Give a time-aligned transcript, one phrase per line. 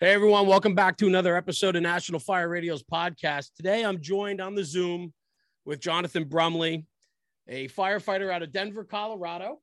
[0.00, 3.50] Hey everyone, welcome back to another episode of National Fire Radio's podcast.
[3.56, 5.12] Today I'm joined on the Zoom
[5.64, 6.84] with Jonathan Brumley,
[7.48, 9.60] a firefighter out of Denver, Colorado.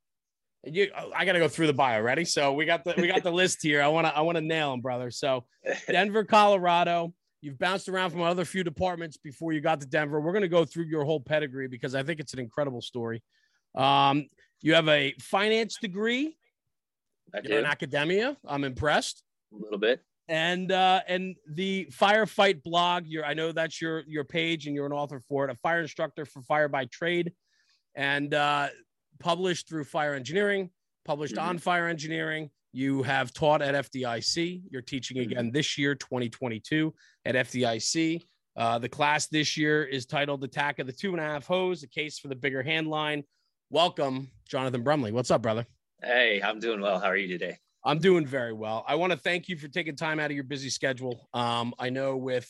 [0.63, 2.01] And you, I got to go through the bio.
[2.01, 2.25] Ready?
[2.25, 3.81] So we got the we got the list here.
[3.81, 5.11] I want to I want to nail him, brother.
[5.11, 5.45] So
[5.87, 7.13] Denver, Colorado.
[7.41, 10.19] You've bounced around from other few departments before you got to Denver.
[10.21, 13.21] We're going to go through your whole pedigree because I think it's an incredible story.
[13.75, 14.27] Um,
[14.61, 16.37] you have a finance degree.
[17.43, 18.37] In academia.
[18.45, 19.23] I'm impressed.
[19.51, 20.01] a little bit.
[20.29, 24.85] And uh and the firefight blog you're i know that's your your page and you're
[24.85, 27.33] an author for it a fire instructor for fire by trade
[27.95, 28.67] and uh
[29.19, 30.69] published through fire engineering
[31.05, 31.41] published Mhm.
[31.43, 35.23] on fire engineering you have taught at fdic you're teaching Mhm.
[35.23, 36.93] again this year 2022
[37.25, 41.23] at fdic uh, the class this year is titled attack of the two and a
[41.23, 43.23] half hose a case for the bigger hand line
[43.71, 45.65] welcome jonathan brumley what's up brother
[46.05, 46.99] Hey, I'm doing well.
[46.99, 47.59] How are you today?
[47.85, 48.85] I'm doing very well.
[48.87, 51.27] I want to thank you for taking time out of your busy schedule.
[51.33, 52.49] Um, I know with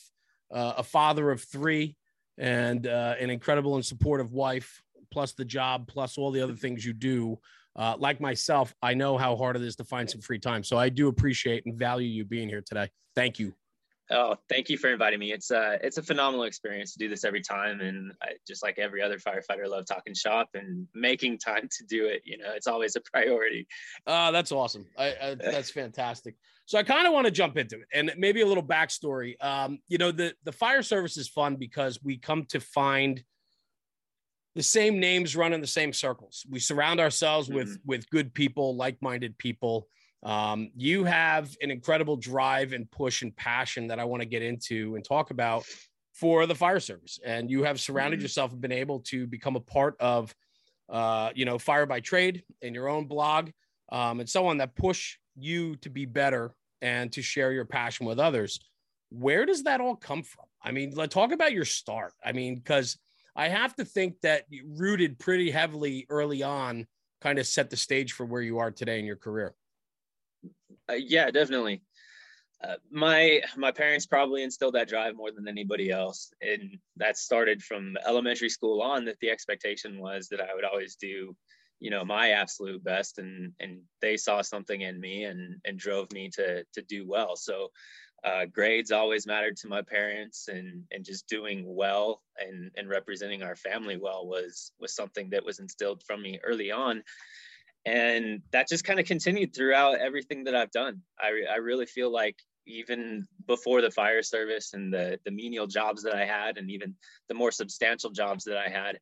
[0.53, 1.95] uh, a father of three
[2.37, 4.81] and uh, an incredible and supportive wife,
[5.12, 7.40] plus the job, plus all the other things you do,
[7.75, 10.63] uh, like myself, I know how hard it is to find some free time.
[10.63, 12.90] So I do appreciate and value you being here today.
[13.15, 13.53] Thank you.
[14.12, 15.32] Oh, thank you for inviting me.
[15.32, 18.77] It's uh it's a phenomenal experience to do this every time, and I, just like
[18.77, 22.21] every other firefighter, I love talking shop and making time to do it.
[22.26, 23.65] You know, it's always a priority.
[24.05, 24.85] Uh, that's awesome.
[24.98, 26.35] I, I, that's fantastic.
[26.65, 29.41] So I kind of want to jump into it and maybe a little backstory.
[29.41, 33.24] Um, you know, the the fire service is fun because we come to find
[34.55, 36.46] the same names run in the same circles.
[36.49, 39.87] We surround ourselves with with good people, like-minded people.
[40.24, 44.41] Um, you have an incredible drive and push and passion that I want to get
[44.41, 45.65] into and talk about
[46.13, 47.20] for the fire service.
[47.26, 48.24] And you have surrounded Mhm.
[48.24, 50.34] yourself and been able to become a part of,
[50.90, 53.52] uh, you know, fire by trade in your own blog
[53.91, 58.05] um, and so on that push you to be better and to share your passion
[58.05, 58.60] with others.
[59.10, 60.46] Where does that all come from?
[60.62, 62.13] I mean, let talk about your start.
[62.24, 62.98] I mean, because
[63.35, 66.88] I have to think that you rooted pretty heavily early on,
[67.20, 69.56] kind of set the stage for where you are today in your career.
[70.90, 71.82] Uh, yeah, definitely.
[72.64, 77.62] Uh, my my parents probably instilled that drive more than anybody else, and that started
[77.62, 79.06] from elementary school on.
[79.06, 81.36] That the expectation was that I would always do,
[81.80, 86.12] you know, my absolute best, and and they saw something in me and and drove
[86.14, 87.36] me to to do well.
[87.36, 87.70] So,
[88.24, 93.44] uh, grades always mattered to my parents, and and just doing well and and representing
[93.44, 97.04] our family well was was something that was instilled from me early on
[97.86, 101.02] and that just kind of continued throughout everything that I've done.
[101.20, 106.04] I, I really feel like even before the fire service and the the menial jobs
[106.04, 106.96] that I had, and even
[107.28, 109.00] the more substantial jobs that I had,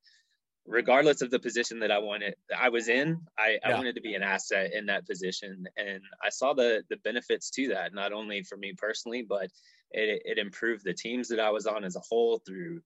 [0.65, 4.15] regardless of the position that I wanted, I was in, I, I wanted to be
[4.15, 8.43] an asset in that position, and I saw the the benefits to that, not only
[8.43, 9.49] for me personally, but
[9.91, 12.81] it it improved the teams that I was on as a whole through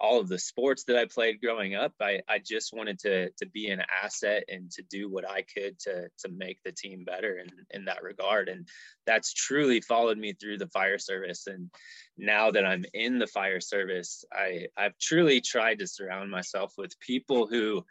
[0.00, 3.46] all of the sports that I played growing up, I, I just wanted to to
[3.46, 7.38] be an asset and to do what I could to to make the team better
[7.38, 8.48] in, in that regard.
[8.48, 8.68] And
[9.06, 11.46] that's truly followed me through the fire service.
[11.46, 11.70] And
[12.16, 16.98] now that I'm in the fire service, I, I've truly tried to surround myself with
[17.00, 17.84] people who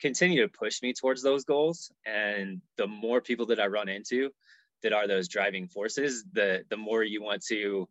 [0.00, 1.90] continue to push me towards those goals.
[2.04, 4.30] And the more people that I run into
[4.82, 7.88] that are those driving forces, the the more you want to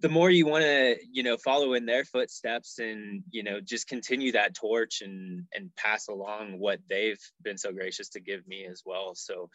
[0.00, 3.86] the more you want to you know follow in their footsteps and you know just
[3.86, 8.66] continue that torch and and pass along what they've been so gracious to give me
[8.66, 9.48] as well so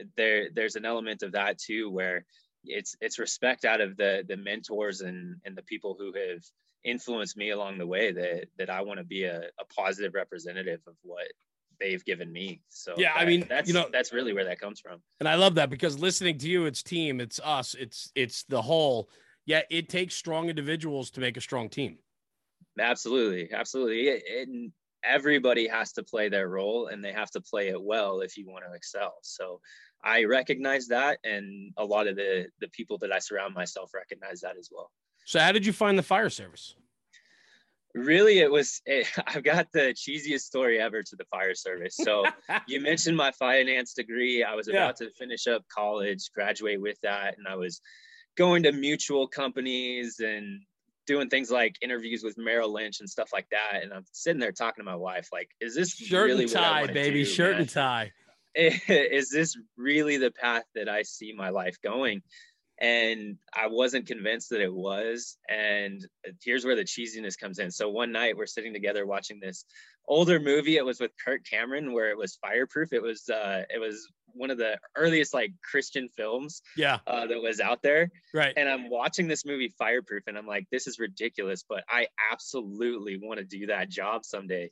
[0.00, 2.24] uh, there there's an element of that too where
[2.64, 6.42] it's it's respect out of the the mentors and and the people who have
[6.84, 10.80] influenced me along the way that that I want to be a, a positive representative
[10.88, 11.26] of what
[11.78, 14.80] they've given me so Yeah, I mean, that's you know- that's really where that comes
[14.80, 18.42] from And I love that because listening to you, it's team, it's us, it's it's
[18.48, 19.08] the whole.
[19.46, 22.00] Yeah, it takes strong individuals to make a strong team.
[22.78, 24.08] Absolutely, absolutely.
[24.08, 24.72] It, it,
[25.04, 28.46] everybody has to play their role, and they have to play it well if you
[28.46, 29.16] want to excel.
[29.22, 29.60] So,
[30.04, 34.40] I recognize that, and a lot of the the people that I surround myself recognize
[34.40, 34.92] that as well.
[35.24, 36.76] So, how did you find the fire service?
[37.94, 38.82] Really, it was.
[38.84, 41.96] It, I've got the cheesiest story ever to the fire service.
[41.96, 42.24] So,
[42.68, 44.44] you mentioned my finance degree.
[44.44, 44.84] I was Yeah.
[44.84, 47.80] about to finish up college, graduate with that, and I was
[48.36, 50.60] going to mutual companies and
[51.06, 53.82] doing things like interviews with Merrill Lynch and stuff like that.
[53.82, 56.62] And I'm sitting there talking to my wife, like, is this Shirt really and what
[56.62, 57.24] I tie, baby.
[57.24, 57.60] do, Shirt man?
[57.62, 58.12] and tie.
[58.54, 62.22] is this really the path that I see my life going?
[62.78, 65.38] and I wasn't convinced that it was.
[65.48, 66.06] And
[66.42, 67.70] here's where the cheesiness comes in.
[67.70, 69.64] So one night we're sitting together watching this
[70.08, 70.76] older movie.
[70.76, 72.92] It was with Kirk Cameron where it was fireproof.
[72.92, 77.40] It was uh it was one of the earliest like Christian films yeah uh, that
[77.40, 78.10] was out there.
[78.34, 78.52] Right.
[78.56, 83.18] And I'm watching this movie Fireproof and I'm like, this is ridiculous, but I absolutely
[83.20, 84.70] want to do that job someday.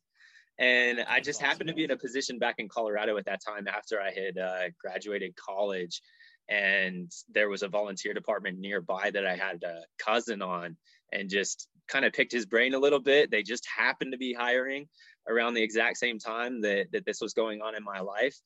[0.58, 1.48] And I just awesome.
[1.48, 4.38] happened to be in a position back in Colorado at that time after I had
[4.38, 6.00] uh, graduated college
[6.48, 10.76] and there was a volunteer department nearby that I had a cousin on
[11.12, 13.30] and just kind of picked his brain a little bit.
[13.30, 14.88] They just happened to be hiring
[15.28, 18.36] around the exact same time that, that this was going on in my life.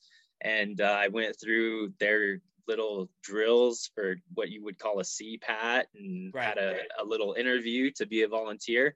[0.40, 5.84] And uh, I went through their little drills for what you would call a CPAT
[5.94, 6.44] and right.
[6.44, 8.94] had a, a little interview to be a volunteer.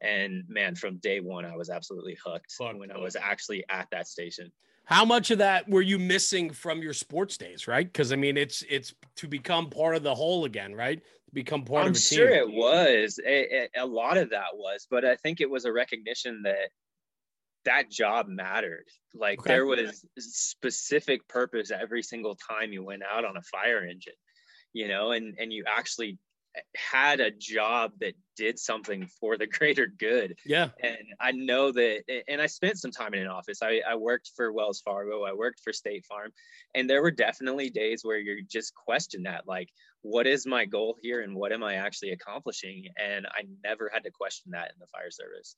[0.00, 4.06] And man, from day one, I was absolutely hooked when I was actually at that
[4.06, 4.52] station.
[4.84, 7.90] How much of that were you missing from your sports days, right?
[7.90, 11.00] Because I mean, it's it's to become part of the whole again, right?
[11.32, 11.96] Become part I'm of.
[11.96, 13.18] I'm sure it was.
[13.26, 16.68] A, a lot of that was, but I think it was a recognition that
[17.64, 18.86] that job mattered.
[19.14, 19.50] Like okay.
[19.50, 24.14] there was specific purpose every single time you went out on a fire engine,
[24.72, 26.18] you know, and and you actually
[26.76, 30.34] had a job that did something for the greater good.
[30.44, 30.68] Yeah.
[30.82, 33.60] And I know that, and I spent some time in an office.
[33.62, 36.30] I, I worked for Wells Fargo, I worked for State Farm,
[36.74, 39.68] and there were definitely days where you're just question that, like,
[40.02, 42.84] what is my goal here and what am I actually accomplishing?
[43.02, 45.56] And I never had to question that in the fire service.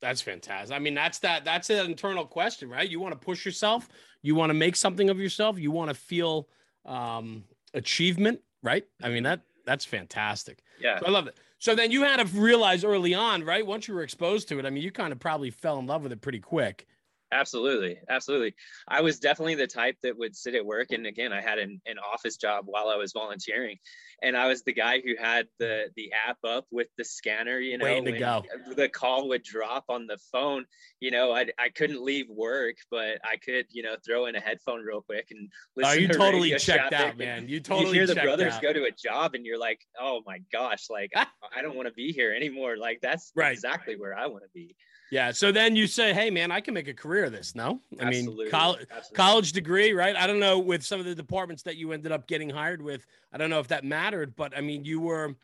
[0.00, 0.74] That's fantastic.
[0.74, 2.88] I mean, that's that that's an internal question, right?
[2.88, 3.88] You want to push yourself,
[4.22, 6.48] you want to make something of yourself, you want to feel
[6.86, 7.44] um
[7.74, 8.84] achievement, right?
[9.02, 10.62] I mean, that that's fantastic.
[10.80, 10.98] Yeah.
[11.00, 11.36] So I love it.
[11.58, 13.66] So then you had to realize early on, right?
[13.66, 16.02] Once you were exposed to it, I mean, you kind of probably fell in love
[16.02, 16.86] with it pretty quick.
[17.32, 17.98] Absolutely.
[18.08, 18.54] Absolutely.
[18.88, 20.88] I was definitely the type that would sit at work.
[20.90, 23.78] And again, I had an, an office job while I was volunteering.
[24.22, 27.78] And I was the guy who had the the app up with the scanner, you
[27.78, 28.44] know, Waiting to go.
[28.76, 30.64] the call would drop on the phone.
[30.98, 34.40] You know, I, I couldn't leave work, but I could, you know, throw in a
[34.40, 35.90] headphone real quick and oh, listen.
[35.90, 37.48] Oh, you to totally checked out, man.
[37.48, 38.62] You totally you hear the brothers out.
[38.62, 41.94] go to a job and you're like, oh my gosh, like I don't want to
[41.94, 42.76] be here anymore.
[42.76, 43.52] Like that's right.
[43.52, 44.76] exactly where I want to be.
[45.10, 45.32] Yeah.
[45.32, 47.54] So then you say, hey, man, I can make a career of this.
[47.54, 48.44] No, I Absolutely.
[48.44, 50.14] mean, college, college degree, right?
[50.14, 53.04] I don't know with some of the departments that you ended up getting hired with.
[53.32, 55.34] I don't know if that mattered, but I mean, you were,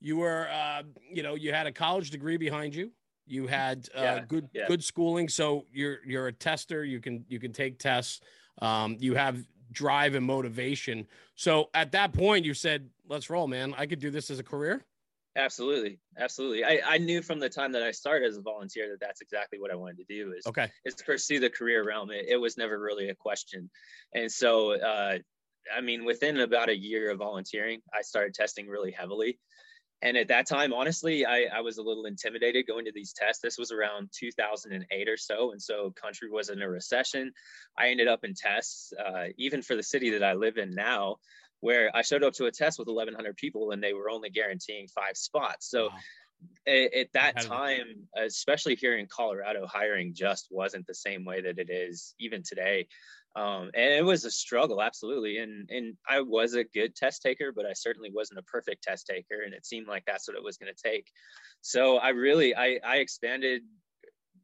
[0.00, 2.90] you were, uh, you know, you had a college degree behind you.
[3.26, 4.66] You had uh, yeah, good, yeah.
[4.68, 5.28] good schooling.
[5.28, 6.84] So you're, you're a tester.
[6.84, 8.20] You can, you can take tests.
[8.60, 11.06] Um, you have drive and motivation.
[11.34, 13.74] So at that point, you said, let's roll, man.
[13.76, 14.84] I could do this as a career.
[15.38, 16.64] Absolutely, absolutely.
[16.64, 19.60] I, I knew from the time that I started as a volunteer that that's exactly
[19.60, 22.10] what I wanted to do is okay is pursue the career realm.
[22.10, 23.70] It, it was never really a question,
[24.14, 25.18] and so uh,
[25.74, 29.38] I mean, within about a year of volunteering, I started testing really heavily.
[30.00, 33.42] And at that time, honestly, I, I was a little intimidated going to these tests.
[33.42, 35.50] This was around 2008 or so.
[35.50, 37.32] And so country was in a recession.
[37.76, 41.16] I ended up in tests, uh, even for the city that I live in now
[41.60, 44.88] where I showed up to a test with 1,100 people and they were only guaranteeing
[44.88, 45.68] five spots.
[45.70, 45.94] So wow.
[46.66, 51.58] at, at, that time, especially here in Colorado, hiring just wasn't the same way that
[51.58, 52.86] it is even today.
[53.36, 55.38] Um, and it was a struggle, absolutely.
[55.38, 59.06] And and I was a good test taker, but I certainly wasn't a perfect test
[59.06, 59.42] taker.
[59.44, 61.06] And it seemed like that's what it was going to take.
[61.60, 63.62] So I really I, I expanded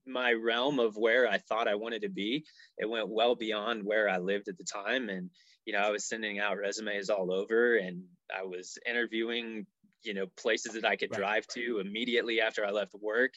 [0.06, 2.44] my realm of where I thought I wanted to be.
[2.78, 5.30] It went well beyond where I lived at the time, and
[5.64, 8.02] you know, I was sending out resumes all over and
[8.36, 9.66] I was interviewing,
[10.02, 11.64] you know, places that I could right, drive right.
[11.64, 13.32] to immediately after I left work.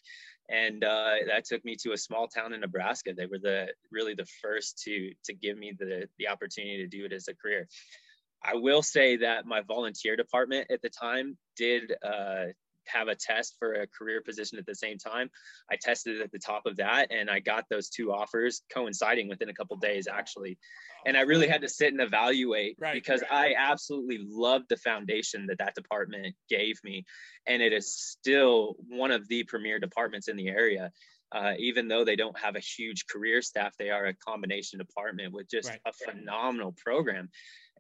[0.50, 3.13] And uh, that took me to a small town in Nebraska.
[3.13, 7.05] They were the really the first to to give me the the opportunity to do
[7.05, 7.67] it as a career.
[8.43, 12.46] I will say that my volunteer department at the time did uh,
[12.88, 15.29] have a test for a career position at the same time.
[15.72, 19.50] I tested at the top of that and I got those two offers coinciding within
[19.50, 20.58] a couple days actually.
[21.06, 22.94] And I really had to sit and evaluate right.
[22.94, 27.06] because I absolutely loved the foundation that that department gave me.
[27.46, 30.91] And it is still one of the premier departments in the area.
[31.34, 35.34] Uh, even though they don't have a huge career staff, they are a combination department
[35.34, 35.79] with just right.
[35.86, 37.29] a phenomenal program.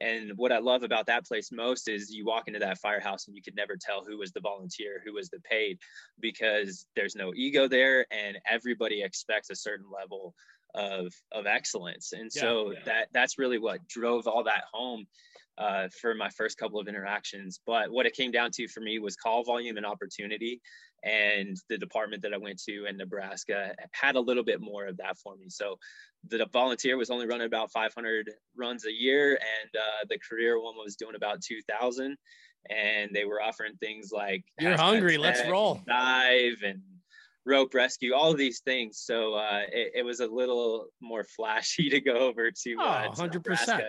[0.01, 3.35] And what I love about that place most is you walk into that firehouse and
[3.35, 5.79] you could never tell who was the volunteer, who was the paid,
[6.19, 10.33] because there's no ego there and everybody expects a certain level
[10.75, 12.13] of of excellence.
[12.13, 12.79] And yeah, so yeah.
[12.85, 15.07] that that's really what drove all that home.
[15.57, 17.59] Uh, for my first couple of interactions.
[17.65, 20.61] But what it came down to for me was call volume and opportunity.
[21.03, 24.97] And the department that I went to in Nebraska had a little bit more of
[24.97, 25.49] that for me.
[25.49, 25.77] So
[26.27, 30.75] the volunteer was only running about 500 runs a year, and uh, the career one
[30.75, 32.17] was doing about 2,000.
[32.69, 36.81] And they were offering things like "You're hungry, let's roll," dive, and
[37.45, 38.99] rope rescue, all of these things.
[39.05, 42.75] So uh, it, it, was a little more flashy to go over to.
[42.77, 43.81] Uh, oh, 100%.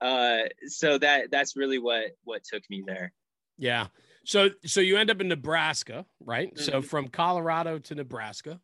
[0.00, 3.12] Uh, so that that's really what what took me there.
[3.56, 3.88] Yeah.
[4.24, 6.54] So so you end up in Nebraska, right?
[6.54, 6.64] Mm-hmm.
[6.64, 8.60] So from Colorado to Nebraska.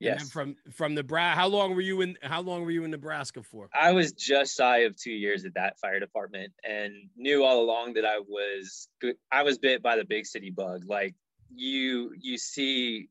[0.00, 0.30] Yes.
[0.30, 2.16] from from Nebraska, how long were you in?
[2.22, 3.68] How long were you in Nebraska for?
[3.74, 7.94] I was just shy of two years at that fire department, and knew all along
[7.94, 8.88] that I was
[9.32, 10.84] I was bit by the big city bug.
[10.86, 11.16] Like
[11.52, 13.08] you you see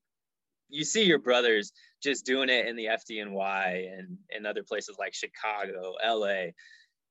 [0.69, 5.13] you see your brothers just doing it in the FDNY and in other places like
[5.13, 6.51] Chicago, LA,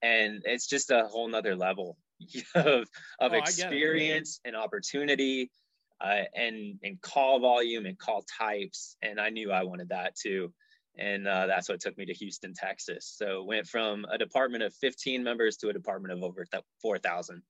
[0.02, 1.96] and it's just a whole nother level
[2.54, 2.88] of
[3.20, 5.50] of oh, experience and opportunity,
[6.00, 10.52] uh, and and call volume and call types, and I knew I wanted that too,
[10.98, 13.14] and uh, that's what took me to Houston, Texas.
[13.16, 16.46] So went from a department of 15 members to a department of over
[16.82, 17.42] 4,000.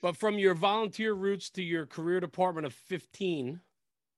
[0.00, 3.60] But from your volunteer roots to your career department of 15,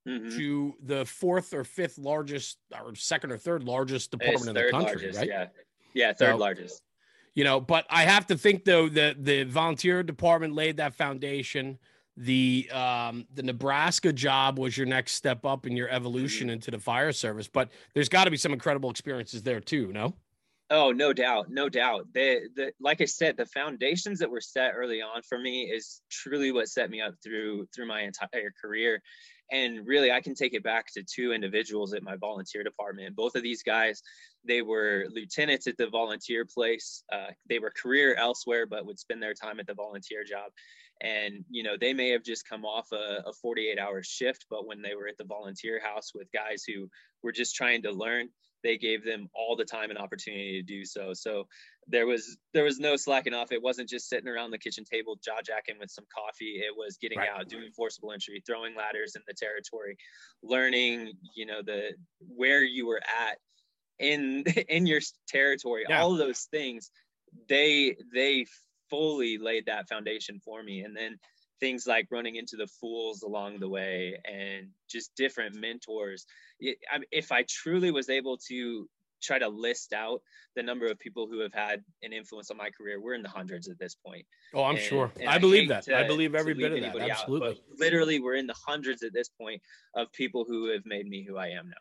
[0.09, 0.37] mm-hmm.
[0.37, 4.93] to the fourth or fifth largest or second or third largest department in the country,
[4.93, 5.29] largest, right?
[5.29, 5.47] Yeah.
[5.95, 6.83] Yeah, third so, largest.
[7.35, 11.79] You know, but I have to think though that the volunteer department laid that foundation.
[12.17, 16.55] The um the Nebraska job was your next step up in your evolution mm-hmm.
[16.55, 20.15] into the fire service, but there's got to be some incredible experiences there too, no?
[20.71, 22.07] Oh, no doubt, no doubt.
[22.15, 26.01] The, the like I said, the foundations that were set early on for me is
[26.11, 29.03] truly what set me up through through my entire career.
[29.53, 33.15] And really, I can take it back to two individuals at my volunteer department.
[33.15, 34.03] Both of these guys,
[34.47, 37.03] they were lieutenants at the volunteer place.
[37.13, 40.51] Uh, they were career elsewhere, but would spend their time at the volunteer job.
[41.01, 44.67] And, you know, they may have just come off a, a 48 hour shift, but
[44.67, 46.89] when they were at the volunteer house with guys who
[47.23, 48.29] were just trying to learn,
[48.65, 51.13] they gave them all the time and opportunity to do so.
[51.13, 51.47] So
[51.87, 53.53] there was there was no slacking off.
[53.53, 56.63] It wasn't just sitting around the kitchen table jaw jacking with some coffee.
[56.67, 57.29] It was getting right.
[57.29, 59.97] out, doing forcible entry, throwing ladders in the territory,
[60.43, 63.37] learning, you know, the where you were at
[63.99, 65.85] in in your territory.
[65.89, 66.01] Yeah.
[66.01, 66.91] All of those things,
[67.49, 68.47] they they
[68.91, 70.81] fully laid that foundation for me.
[70.81, 71.19] And then
[71.61, 76.27] things like running into the fools along the way and just different mentors.
[76.61, 78.89] If I truly was able to
[79.23, 80.21] try to list out
[80.57, 83.29] the number of people who have had an influence on my career, we're in the
[83.29, 84.27] hundreds at this point.
[84.53, 85.11] Oh, I'm and, sure.
[85.19, 85.85] And I, I believe that.
[85.85, 87.11] To, I believe every bit of that.
[87.11, 87.49] Absolutely.
[87.49, 89.63] Out, literally, we're in the hundreds at this point
[89.95, 91.75] of people who have made me who I am now.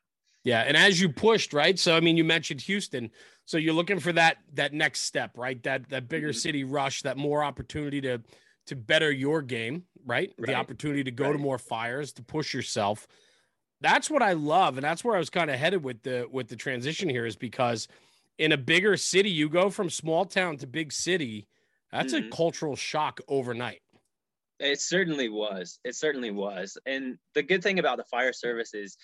[0.44, 1.78] Yeah, and as you pushed, right?
[1.80, 3.12] So I mean, you mentioned Houston.
[3.46, 5.62] So you're looking for that that next step, right?
[5.64, 6.38] That that bigger mm-hmm.
[6.38, 8.22] city rush, that more opportunity to
[8.68, 10.34] to better your game, right?
[10.38, 10.48] right.
[10.48, 11.34] The opportunity to go right.
[11.34, 13.08] to more fires, to push yourself.
[13.82, 16.48] That's what I love, and that's where I was kind of headed with the with
[16.48, 17.88] the transition here, is because
[18.38, 21.48] in a bigger city, you go from small town to big city.
[21.92, 22.28] That's mm-hmm.
[22.28, 23.82] a cultural shock overnight.
[24.60, 25.80] It certainly was.
[25.84, 26.78] It certainly was.
[26.86, 28.98] And the good thing about the fire service is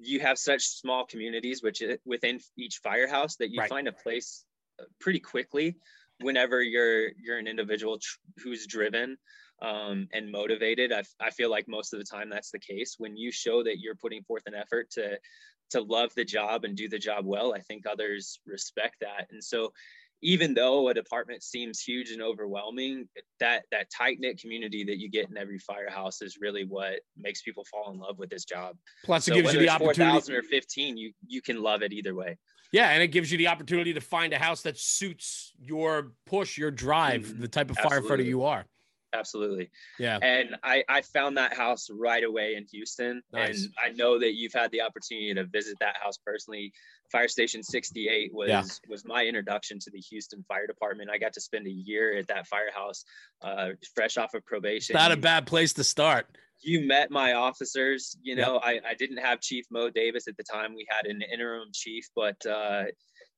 [0.00, 3.68] you have such small communities, which within each firehouse that you right.
[3.68, 4.44] find a place
[4.80, 5.76] uh, pretty quickly
[6.20, 9.16] whenever you're you're an individual tr- who's driven
[9.60, 10.92] um, and motivated.
[10.92, 12.96] I, I feel like most of the time that's the case.
[12.98, 15.18] When you show that you're putting forth an effort to
[15.70, 19.28] to love the job and do the job well, I think others respect that.
[19.30, 19.72] And so
[20.22, 23.08] even though a department seems huge and overwhelming,
[23.40, 27.42] that that tight knit community that you get in every firehouse is really what makes
[27.42, 28.76] people fall in love with this job.
[29.04, 30.02] Plus, it gives you the opportunity.
[30.02, 32.38] Four thousand or fifteen, you you can love it either way.
[32.72, 36.56] Yeah, and it gives you the opportunity to find a house that suits your push,
[36.56, 37.42] your drive, mm-hmm.
[37.42, 38.08] the type of Absolutely.
[38.08, 38.64] firefighter you are.
[39.14, 39.70] Absolutely.
[39.98, 40.18] Yeah.
[40.22, 43.22] And I, I found that house right away in Houston.
[43.30, 43.64] Nice.
[43.64, 46.72] And I know that you've had the opportunity to visit that house personally.
[47.12, 48.64] Fire Station 68 was yeah.
[48.88, 51.10] was my introduction to the Houston Fire Department.
[51.10, 53.04] I got to spend a year at that firehouse,
[53.42, 54.94] uh, fresh off of probation.
[54.94, 56.26] Not a bad place to start
[56.62, 58.16] you met my officers.
[58.22, 58.82] You know, yep.
[58.84, 60.74] I, I didn't have Chief Mo Davis at the time.
[60.74, 62.84] We had an interim chief, but uh,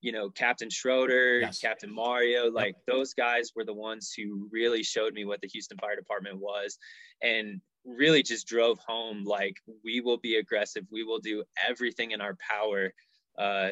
[0.00, 1.58] you know, Captain Schroeder, yes.
[1.58, 2.82] Captain Mario, like yep.
[2.86, 6.78] those guys were the ones who really showed me what the Houston Fire Department was,
[7.22, 10.84] and really just drove home like we will be aggressive.
[10.90, 12.92] We will do everything in our power
[13.38, 13.68] uh,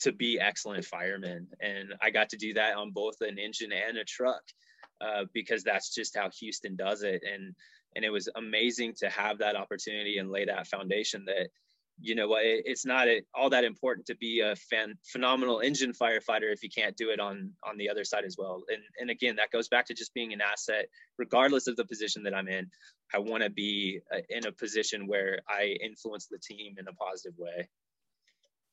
[0.00, 3.98] to be excellent firemen, and I got to do that on both an engine and
[3.98, 4.42] a truck.
[5.00, 7.22] Uh, because that's just how Houston does it.
[7.22, 7.54] And
[7.94, 11.48] and it was amazing to have that opportunity and lay that foundation that
[12.00, 15.92] you know it, it's not a, all that important to be a fan, phenomenal engine
[15.92, 19.10] firefighter if you can't do it on on the other side as well and and
[19.10, 20.86] again that goes back to just being an asset
[21.18, 22.68] regardless of the position that i'm in
[23.14, 26.92] i want to be uh, in a position where i influence the team in a
[26.92, 27.68] positive way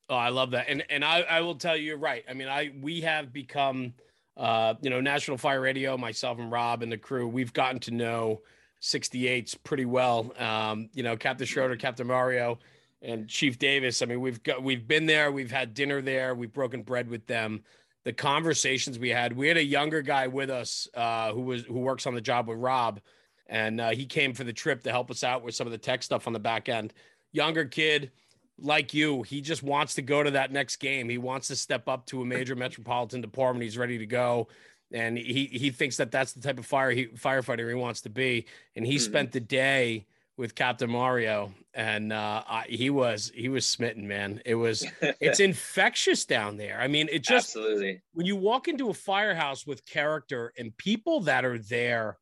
[0.10, 2.48] oh i love that and and i i will tell you you're right i mean
[2.48, 3.94] i we have become
[4.38, 7.92] uh you know national fire radio myself and rob and the crew we've gotten to
[7.92, 8.42] know
[8.82, 12.60] 68s pretty well um you know captain schroeder captain mario
[13.06, 14.02] and Chief Davis.
[14.02, 17.28] I mean, we've got we've been there, we've had dinner there, we've broken bread with
[17.28, 17.64] them.
[18.04, 21.80] The conversations we had, we had a younger guy with us uh, who was who
[21.80, 23.00] works on the job with Rob,
[23.48, 25.78] and uh, he came for the trip to help us out with some of the
[25.78, 26.94] tech stuff on the back end.
[27.32, 28.12] Younger kid,
[28.58, 31.10] like you, he just wants to go to that next game.
[31.10, 33.64] He wants to step up to a major metropolitan department.
[33.64, 34.48] He's ready to go,
[34.92, 38.10] and he he thinks that that's the type of fire he, firefighter he wants to
[38.10, 38.46] be.
[38.76, 39.04] And he mm-hmm.
[39.04, 40.06] spent the day
[40.38, 44.42] with Captain Mario, and uh, I, he was he was smitten, man.
[44.46, 46.80] It was it's infectious down there.
[46.80, 51.22] I mean, it just absolutely when you walk into a firehouse with character and people
[51.22, 52.18] that are there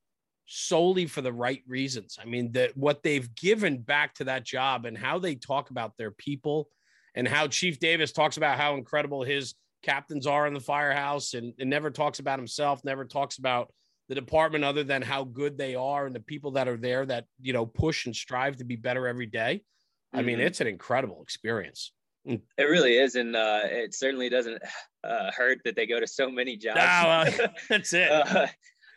[0.46, 2.18] solely for the right reasons.
[2.22, 5.98] I mean, that what they've given back to that job and how they talk about
[5.98, 6.70] their people,
[7.16, 11.54] and how Chief Davis talks about how incredible his captains are in the firehouse, and,
[11.60, 13.72] and never talks about himself, never talks about
[14.10, 17.26] the department other than how good they are and the people that are there that
[17.42, 20.20] you know push and strive to be better every day mm-hmm.
[20.20, 20.48] i mean mm-hmm.
[20.48, 21.94] it's an incredible experience
[22.28, 22.42] mm.
[22.58, 24.62] it really is and uh, it certainly doesn't
[25.04, 28.48] uh, hurt that they go to so many jobs uh, that's it uh,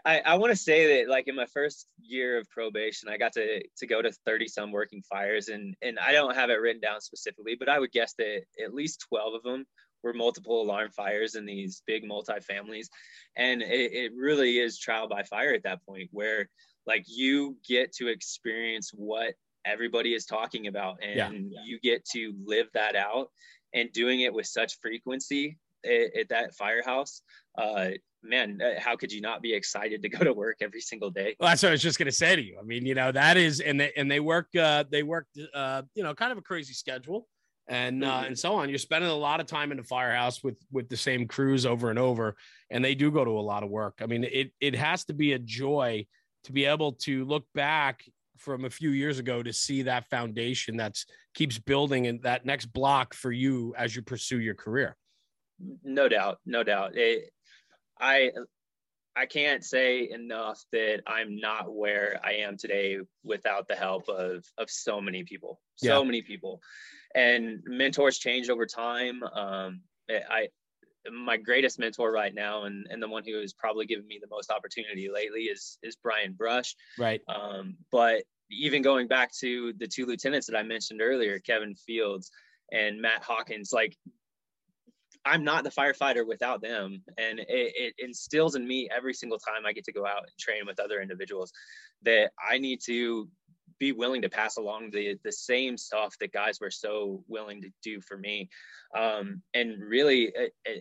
[0.07, 3.33] i, I want to say that like in my first year of probation i got
[3.35, 6.81] to to go to 30 some working fires and and i don't have it written
[6.81, 9.67] down specifically but i would guess that at least 12 of them
[10.03, 12.89] were multiple alarm fires in these big multi-families
[13.37, 16.49] and it, it really is trial by fire at that point where
[16.87, 19.35] like you get to experience what
[19.65, 21.61] everybody is talking about and yeah.
[21.65, 23.29] you get to live that out
[23.75, 27.23] and doing it with such frequency at, at that firehouse
[27.59, 27.88] uh,
[28.23, 31.37] man uh, how could you not be excited to go to work every single day
[31.38, 33.12] well that's what i was just going to say to you i mean you know
[33.12, 36.38] that is and they and they work uh they work uh you know kind of
[36.38, 37.26] a crazy schedule
[37.68, 38.26] and uh, mm-hmm.
[38.26, 38.68] and so on.
[38.68, 41.90] You're spending a lot of time in the firehouse with with the same crews over
[41.90, 42.37] and over,
[42.71, 43.99] and they do go to a lot of work.
[44.00, 46.06] I mean, it it has to be a joy
[46.45, 48.04] to be able to look back
[48.38, 52.66] from a few years ago to see that foundation that's keeps building and that next
[52.66, 54.97] block for you as you pursue your career.
[55.59, 56.97] No doubt, no doubt.
[56.97, 57.31] It,
[57.99, 58.31] I
[59.15, 64.45] I can't say enough that I'm not where I am today without the help of
[64.59, 66.04] of so many people, so yeah.
[66.04, 66.61] many people,
[67.15, 69.23] and mentors change over time.
[69.23, 69.80] Um,
[70.11, 70.49] I
[71.11, 74.28] my greatest mentor right now, and and the one who has probably given me the
[74.30, 76.75] most opportunity lately is is Brian Brush.
[76.99, 77.23] Right.
[77.28, 82.30] Um, but even going back to the two lieutenants that I mentioned earlier, Kevin Fields
[82.71, 83.97] and Matt Hawkins, like
[85.26, 87.02] I'm not the firefighter without them.
[87.19, 90.39] And it, it, instills in me every single time I get to go out and
[90.39, 91.52] train with other individuals
[92.02, 93.28] that I need to
[93.78, 97.69] be willing to pass along the the same stuff that guys were so willing to
[97.82, 98.49] do for me
[98.97, 100.32] um, and really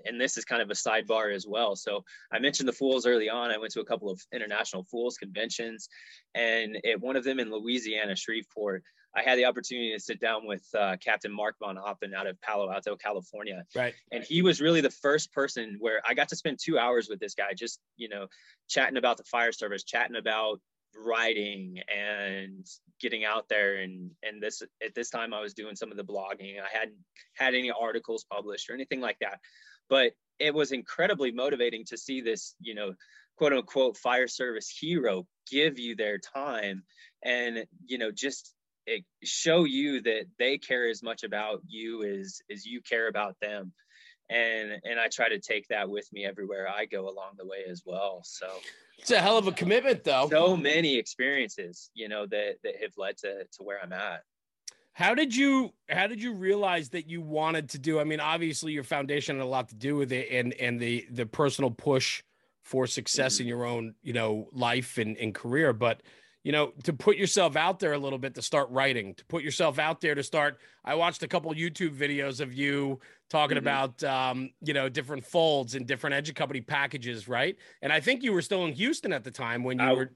[0.06, 3.30] and this is kind of a sidebar as well so i mentioned the fools early
[3.30, 5.90] on i went to a couple of international fools conventions
[6.36, 8.82] and at one of them in louisiana shreveport
[9.16, 12.70] I had the opportunity to sit down with uh, Captain Mark vonAppen out of Palo
[12.70, 13.64] Alto, California.
[13.74, 13.94] Right.
[14.12, 17.20] And he was really the first person where I got to spend two hours with
[17.20, 18.28] this guy, just, you know,
[18.68, 20.60] chatting about the fire service, chatting about
[20.98, 22.66] writing and
[23.00, 23.78] getting out there.
[23.78, 26.60] And, and this, at this time I was doing some of the blogging.
[26.60, 26.98] I hadn't
[27.36, 29.40] had any articles published or anything like that,
[29.90, 32.94] but it was incredibly motivating to see this, you know,
[33.38, 36.84] quote unquote fire service hero give you their time
[37.24, 38.55] and, you know, just
[38.86, 43.36] it show you that they care as much about you as as you care about
[43.42, 43.74] them.
[44.30, 47.64] And and i try to take that with me everywhere i go along the way
[47.70, 48.22] as well.
[48.24, 48.48] So
[48.98, 50.28] it's a hell of a commitment though.
[50.32, 54.24] So many experiences you know that that have led to to where i'm at.
[54.94, 58.72] How did you how did you realize that you wanted to do i mean obviously
[58.72, 62.24] your foundation had a lot to do with it and and the the personal push
[62.64, 63.44] for success mm-hmm.
[63.44, 66.02] in your own you know life and, and career but
[66.46, 69.42] you know, to put yourself out there a little bit to start writing, to put
[69.42, 70.60] yourself out there to start.
[70.86, 73.00] I watched a couple YouTube videos of you
[73.32, 73.66] talking mm-hmm.
[73.66, 77.58] about, um, you know, different folds and different Edu-Company packages, right?
[77.82, 80.12] And I think you were still in Houston at the time when you I, were.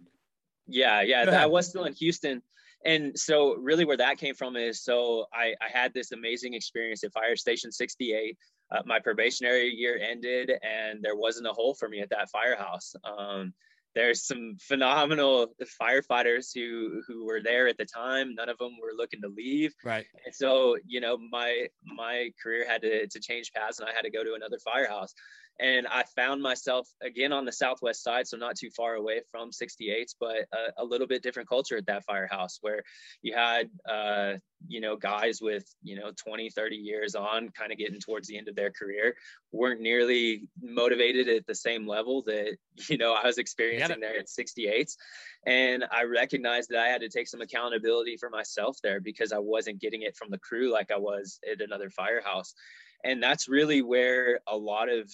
[0.67, 2.43] Yeah, yeah, I was still in Houston.
[2.85, 7.03] And so, really, where that came from is so I, I had this amazing experience
[7.03, 8.37] at Fire Station 68.
[8.71, 12.93] Uh, my probationary year ended, and there wasn't a hole for me at that firehouse.
[13.03, 13.51] Um,
[13.95, 15.47] there's some phenomenal
[15.81, 18.35] firefighters who who were there at the time.
[18.35, 19.73] None of them were looking to leave.
[19.83, 20.05] Right.
[20.25, 24.01] And so you know my my career had to, to change paths and i had
[24.01, 25.13] to go to another firehouse
[25.59, 29.51] and I found myself again on the southwest side, so not too far away from
[29.51, 32.81] 68s, but a, a little bit different culture at that firehouse where
[33.21, 34.33] you had, uh,
[34.67, 38.37] you know, guys with, you know, 20, 30 years on, kind of getting towards the
[38.37, 39.15] end of their career,
[39.51, 42.55] weren't nearly motivated at the same level that,
[42.89, 44.95] you know, I was experiencing there at 68s.
[45.45, 49.39] And I recognized that I had to take some accountability for myself there because I
[49.39, 52.53] wasn't getting it from the crew like I was at another firehouse
[53.03, 55.09] and that's really where a lot of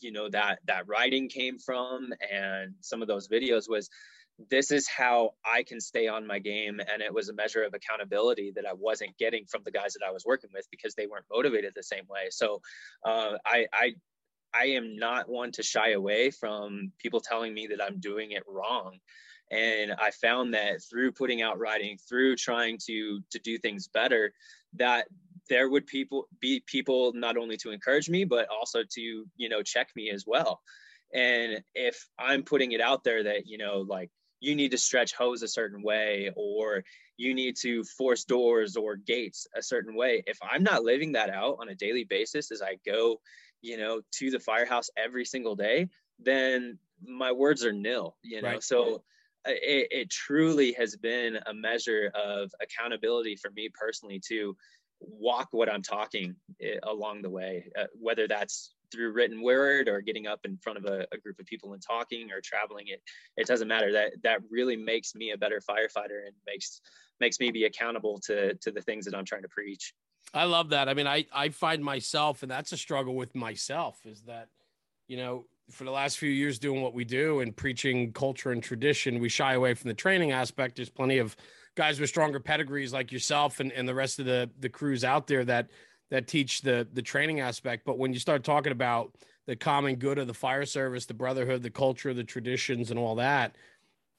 [0.00, 3.88] you know that that writing came from and some of those videos was
[4.50, 6.80] this is how I can stay on my game.
[6.80, 10.06] And it was a measure of accountability that I wasn't getting from the guys that
[10.06, 12.28] I was working with because they weren't motivated the same way.
[12.30, 12.60] So
[13.04, 13.94] uh, I, I,
[14.54, 18.42] I am not one to shy away from people telling me that I'm doing it
[18.46, 18.98] wrong.
[19.50, 24.32] And I found that through putting out writing, through trying to to do things better,
[24.74, 25.06] that
[25.48, 29.62] there would people be people not only to encourage me but also to you know
[29.62, 30.60] check me as well
[31.14, 35.14] and if i'm putting it out there that you know like you need to stretch
[35.14, 36.84] hose a certain way or
[37.16, 41.30] you need to force doors or gates a certain way if i'm not living that
[41.30, 43.20] out on a daily basis as i go
[43.62, 48.48] you know to the firehouse every single day then my words are nil you know
[48.48, 48.62] right.
[48.62, 49.02] so
[49.46, 54.56] uh, it, it truly has been a measure of accountability for me personally to
[55.00, 60.00] walk what I'm talking eh, along the way, uh, whether that's through written word or
[60.00, 63.02] getting up in front of a, a, group of people and talking or traveling it
[63.36, 63.92] it doesn't matter.
[63.92, 66.80] That that really makes me a better firefighter and makes
[67.20, 69.92] makes me be accountable to to the things that i'm trying to preach.
[70.34, 70.88] I love that.
[70.88, 74.48] I mean i i find myself and that's a struggle with myself is that
[75.08, 78.62] you know for the last few years doing what we do and preaching culture and
[78.62, 80.76] tradition we shy away from the training aspect.
[80.76, 81.36] There's plenty of
[81.76, 85.26] guys with stronger pedigrees like yourself and, and the rest of the the crews out
[85.26, 85.70] there that
[86.10, 87.84] that teach the the training aspect.
[87.84, 89.14] But when you start talking about
[89.46, 93.14] the common good of the fire service, the brotherhood, the culture, the traditions, and all
[93.16, 93.56] that,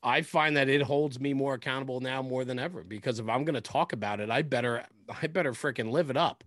[0.02, 2.84] I find that it holds me more accountable now more than ever.
[2.84, 4.86] Because if I'm going to talk about it, I better
[5.22, 6.44] I better freaking live it up.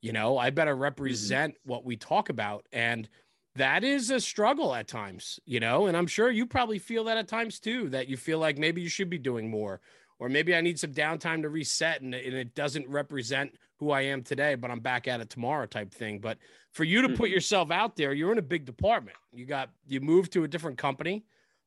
[0.00, 0.82] You know, I better mm-hmm.
[0.82, 1.70] represent mm-hmm.
[1.70, 3.08] what we talk about and
[3.56, 7.18] that is a struggle at times, you know, and I'm sure you probably feel that
[7.18, 9.80] at times too, that you feel like maybe you should be doing more
[10.18, 14.02] or maybe I need some downtime to reset and, and, it doesn't represent who I
[14.02, 16.20] am today, but I'm back at it tomorrow type thing.
[16.20, 16.38] But
[16.72, 17.34] for you to put mm-hmm.
[17.34, 19.16] yourself out there, you're in a big department.
[19.32, 21.24] You got you moved to a different company.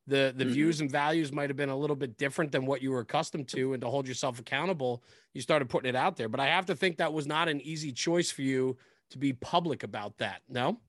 [0.08, 0.54] The the mm-hmm.
[0.54, 3.48] views and values might have been a little bit different than what you were accustomed
[3.50, 6.30] to, and to hold yourself accountable, you started putting it out there.
[6.30, 8.78] But I have to think that was not an easy choice for you
[9.10, 10.42] to be public about that.
[10.50, 10.80] No.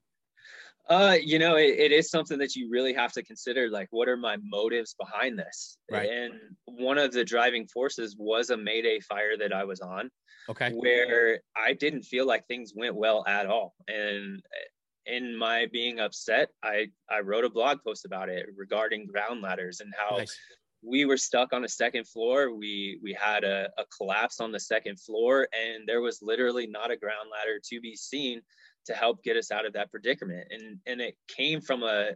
[0.88, 3.68] Uh, you know, it, it is something that you really have to consider.
[3.68, 5.76] Like, what are my motives behind this?
[5.90, 6.08] Right.
[6.08, 6.32] And
[6.64, 10.10] one of the driving forces was a Mayday fire that I was on.
[10.48, 10.72] Okay.
[10.72, 13.74] Where I didn't feel like things went well at all.
[13.86, 14.40] And
[15.04, 19.80] in my being upset, I I wrote a blog post about it regarding ground ladders
[19.80, 20.34] and how nice.
[20.82, 22.54] we were stuck on a second floor.
[22.54, 26.90] We we had a, a collapse on the second floor, and there was literally not
[26.90, 28.40] a ground ladder to be seen
[28.86, 30.48] to help get us out of that predicament.
[30.50, 32.12] And and it came from a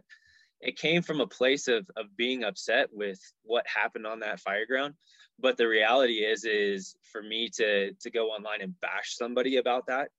[0.61, 4.65] it came from a place of of being upset with what happened on that fire
[4.65, 4.93] ground.
[5.39, 9.87] But the reality is is for me to to go online and bash somebody about
[9.87, 10.09] that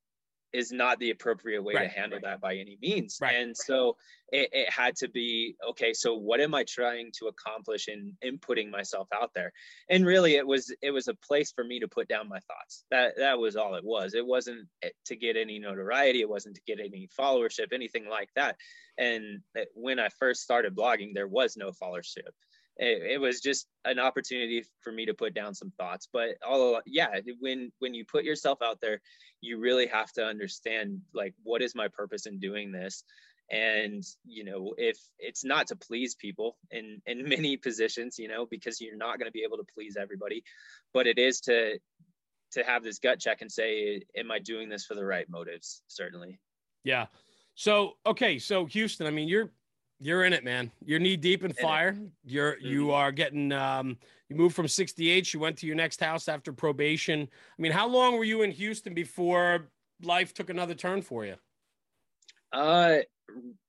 [0.54, 2.24] is not the appropriate way right, to handle right.
[2.24, 3.18] that by any means.
[3.20, 3.34] Right.
[3.34, 3.96] And so
[4.32, 5.92] it, it, had to be okay.
[5.92, 9.52] So what am I trying to accomplish in in putting myself out there?
[9.90, 12.84] And really, it was it was a place for me to put down my thoughts.
[12.90, 14.14] That that was all it was.
[14.14, 16.20] It wasn't eh, to get any notoriety.
[16.20, 18.56] It wasn't to get any followership, anything like that.
[18.96, 19.40] And
[19.74, 22.30] when I first started blogging, there was no followership
[22.76, 26.08] it, it, was just an opportunity for me to put down some thoughts.
[26.12, 29.00] But all yeah when when you put yourself out there
[29.40, 33.04] you really have to understand like what is my purpose in doing this?
[33.50, 38.46] And you know if it's not to please people in in many positions you know
[38.46, 40.42] because you're not going to be able to please everybody
[40.92, 41.78] but it is to
[42.52, 45.82] to have this gut check and say am i doing this for the right motives?
[45.88, 46.40] Certainly.
[46.84, 47.06] Yeah.
[47.54, 48.38] So okay.
[48.38, 49.50] So houston i mean you're
[49.98, 50.70] you're in it, man.
[50.84, 51.96] You're knee deep in fire.
[52.24, 52.66] You're mm-hmm.
[52.66, 53.96] you are getting um
[54.28, 57.22] you moved from 68, you went to your next house after probation.
[57.22, 59.68] I mean, how long were you in Houston before
[60.02, 61.36] life took another turn for you?
[62.52, 62.98] Uh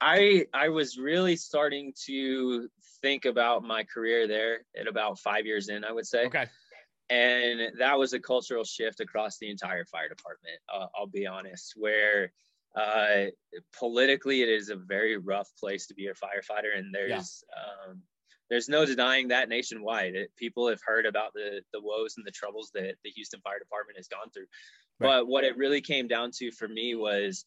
[0.02, 2.70] I I was really starting to
[3.02, 6.26] think about my career there at about 5 years in, I would say.
[6.26, 6.48] Okay.
[7.10, 10.58] And that was a cultural shift across the entire fire department.
[10.74, 12.32] Uh, I'll be honest, where
[12.76, 13.26] uh,
[13.78, 17.92] politically, it is a very rough place to be a firefighter, and there's yeah.
[17.92, 18.02] um,
[18.50, 20.16] there's no denying that nationwide.
[20.16, 23.60] It, people have heard about the the woes and the troubles that the Houston Fire
[23.60, 24.48] Department has gone through.
[25.00, 25.20] Right.
[25.20, 27.46] But what it really came down to for me was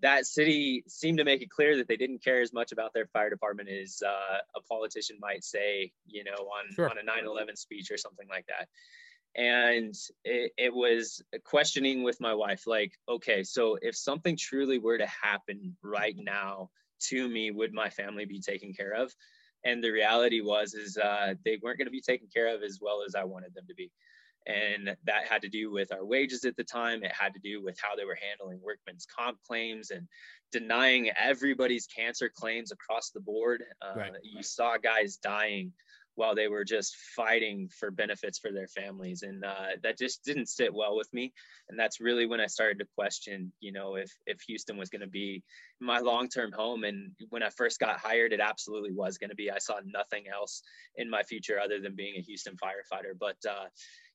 [0.00, 3.06] that city seemed to make it clear that they didn't care as much about their
[3.06, 6.90] fire department as uh, a politician might say, you know, on sure.
[6.90, 8.68] on a 9/11 speech or something like that.
[9.36, 14.98] And it, it was questioning with my wife, like, okay, so if something truly were
[14.98, 16.70] to happen right now
[17.08, 19.14] to me, would my family be taken care of?
[19.64, 22.78] And the reality was, is uh, they weren't going to be taken care of as
[22.80, 23.90] well as I wanted them to be
[24.48, 27.62] and that had to do with our wages at the time it had to do
[27.62, 30.08] with how they were handling workman's comp claims and
[30.50, 34.12] denying everybody's cancer claims across the board uh, right.
[34.22, 35.72] you saw guys dying
[36.18, 40.48] while they were just fighting for benefits for their families and uh, that just didn't
[40.48, 41.32] sit well with me.
[41.68, 45.02] And that's really when i started to question you know if if houston was going
[45.02, 45.42] to be
[45.80, 46.82] my long-term home.
[46.84, 49.50] And when i first got hired it absolutely was going to be.
[49.50, 50.62] I saw nothing else
[50.96, 53.12] in my future other than being a houston firefighter.
[53.18, 53.66] But uh,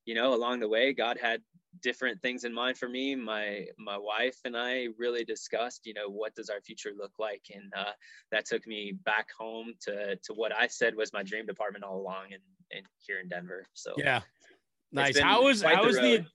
[0.05, 1.41] you know, along the way, God had
[1.83, 3.15] different things in mind for me.
[3.15, 7.45] My my wife and I really discussed, you know, what does our future look like,
[7.53, 7.91] and uh,
[8.31, 11.99] that took me back home to to what I said was my dream department all
[11.99, 12.41] along, and
[12.71, 13.65] and here in Denver.
[13.73, 14.21] So yeah,
[14.91, 15.19] nice.
[15.19, 16.25] How was how was the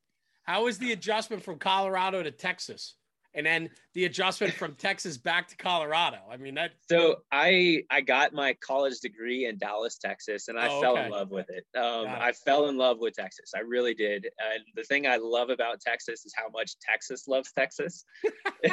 [0.44, 2.94] how was the adjustment from Colorado to Texas?
[3.38, 6.18] And then the adjustment from Texas back to Colorado.
[6.28, 6.72] I mean that.
[6.90, 11.08] So I I got my college degree in Dallas, Texas, and I oh, fell in
[11.08, 11.64] love with it.
[11.78, 12.18] Um, it.
[12.18, 13.52] I fell in love with Texas.
[13.56, 14.24] I really did.
[14.24, 18.04] And the thing I love about Texas is how much Texas loves Texas.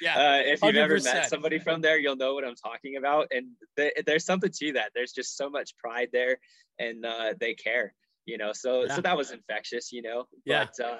[0.00, 0.16] yeah.
[0.16, 0.76] Uh, if you've 100%.
[0.78, 3.28] ever met somebody from there, you'll know what I'm talking about.
[3.30, 4.92] And th- there's something to that.
[4.94, 6.38] There's just so much pride there,
[6.78, 7.94] and uh, they care.
[8.24, 8.94] You know, so yeah.
[8.94, 9.92] so that was infectious.
[9.92, 10.66] You know, yeah.
[10.82, 10.96] Uh,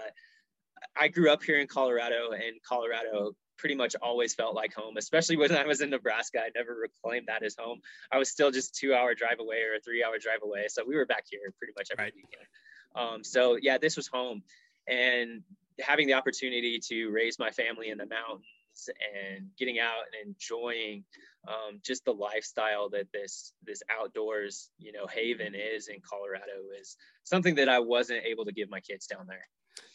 [0.97, 5.37] I grew up here in Colorado, and Colorado pretty much always felt like home, especially
[5.37, 6.41] when I was in Nebraska.
[6.41, 7.81] I never reclaimed that as home.
[8.11, 10.67] I was still just two hour drive away or a three hour drive away.
[10.69, 12.15] So we were back here pretty much every right.
[12.15, 12.47] weekend.
[12.95, 14.43] Um, so yeah, this was home.
[14.87, 15.43] And
[15.81, 21.05] having the opportunity to raise my family in the mountains and getting out and enjoying
[21.47, 26.97] um, just the lifestyle that this this outdoors you know haven is in Colorado is
[27.25, 29.49] something that I wasn't able to give my kids down there.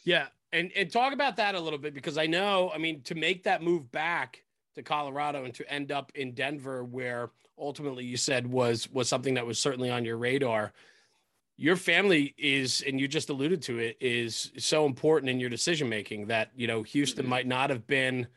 [0.06, 3.16] Yeah, and and talk about that a little bit because I know, I mean, to
[3.16, 4.44] make that move back
[4.76, 9.34] to Colorado and to end up in Denver, where ultimately you said was was something
[9.34, 10.72] that was certainly on your radar.
[11.56, 15.90] Your family is, and you just alluded to it, is so important in your decision
[15.90, 17.30] making that you know Houston mm-hmm.
[17.30, 18.28] might not have been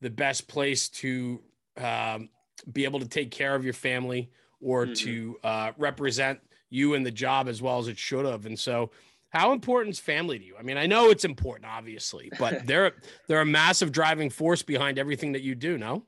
[0.00, 1.40] the best place to
[1.76, 2.28] um,
[2.72, 4.94] be able to take care of your family or mm-hmm.
[4.94, 8.46] to uh, represent you in the job as well as it should have.
[8.46, 8.90] And so
[9.30, 10.56] how important is family to you?
[10.58, 12.92] I mean, I know it's important, obviously, but they're
[13.26, 15.78] they're a massive driving force behind everything that you do.
[15.78, 16.04] No.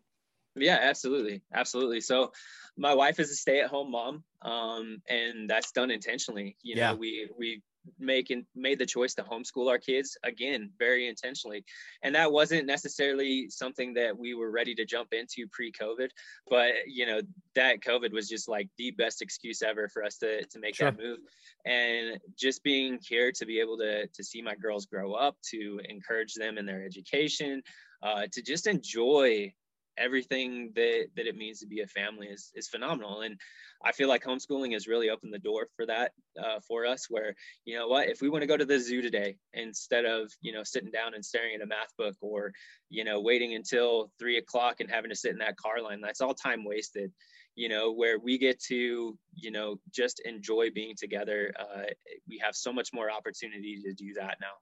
[0.57, 2.01] Yeah, absolutely, absolutely.
[2.01, 2.33] So,
[2.77, 6.57] my wife is a stay-at-home mom, um, and that's done intentionally.
[6.63, 6.95] You know, yeah.
[6.95, 7.63] we we
[7.99, 11.65] making made the choice to homeschool our kids again very intentionally
[12.03, 16.09] and that wasn't necessarily something that we were ready to jump into pre-covid
[16.49, 17.21] but you know
[17.55, 20.91] that covid was just like the best excuse ever for us to to make sure.
[20.91, 21.19] that move
[21.65, 25.81] and just being here to be able to to see my girls grow up to
[25.89, 27.63] encourage them in their education
[28.03, 29.53] uh, to just enjoy
[30.01, 33.21] everything that that it means to be a family is is phenomenal.
[33.21, 33.37] And
[33.85, 37.35] i feel like homeschooling has really opened the door for that uh, for us where
[37.65, 40.53] you know what if we want to go to the zoo today instead of you
[40.53, 42.53] know sitting down and staring at a math book or
[42.89, 46.21] you know waiting until three o'clock and having to sit in that car line that's
[46.21, 47.11] all time wasted
[47.55, 51.83] you know where we get to you know just enjoy being together uh,
[52.29, 54.53] we have so much more opportunity to do that now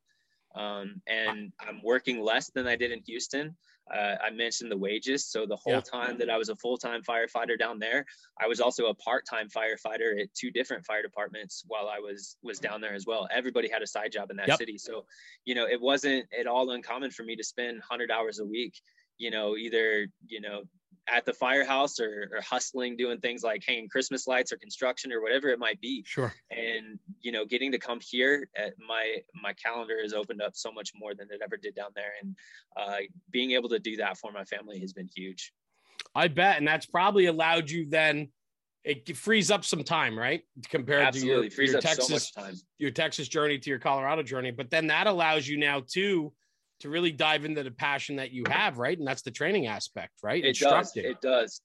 [0.55, 3.57] um, and I'm working less than I did in Houston.
[3.95, 5.27] Uh, I mentioned the wages.
[5.27, 5.81] So the whole yeah.
[5.81, 8.05] time that I was a full-time firefighter down there,
[8.41, 12.59] I was also a part-time firefighter at two different fire departments while I was was
[12.59, 13.29] down there as well.
[13.33, 14.59] Everybody had a side job in that yep.
[14.59, 15.07] city, so
[15.45, 18.75] you know it wasn't at all uncommon for me to spend 100 hours a week.
[19.17, 20.65] You know, either you know
[21.09, 25.23] at the firehouse or, or, hustling doing things like hanging christmas lights or construction or
[25.23, 26.05] whatever it might be.
[26.07, 26.33] Sure.
[26.51, 30.71] And you know getting to come here at my my calendar has opened up so
[30.71, 32.13] much more than it ever did down there.
[32.23, 32.37] And
[32.77, 32.97] uh,
[33.31, 35.53] being able to do that for my family has been huge.
[36.15, 36.59] I bet.
[36.59, 38.29] And that's probably allowed you then
[38.85, 40.43] it frees up some time right?
[40.69, 41.51] Compared Absolutely.
[41.51, 44.51] to your, your texas so your texas journey to your colorado journey.
[44.51, 46.33] But then that allows you now to
[46.81, 48.99] to really dive into the passion that you have, right?
[48.99, 50.45] And that's the training aspect, right?
[50.45, 50.93] It does.
[50.97, 51.61] It does.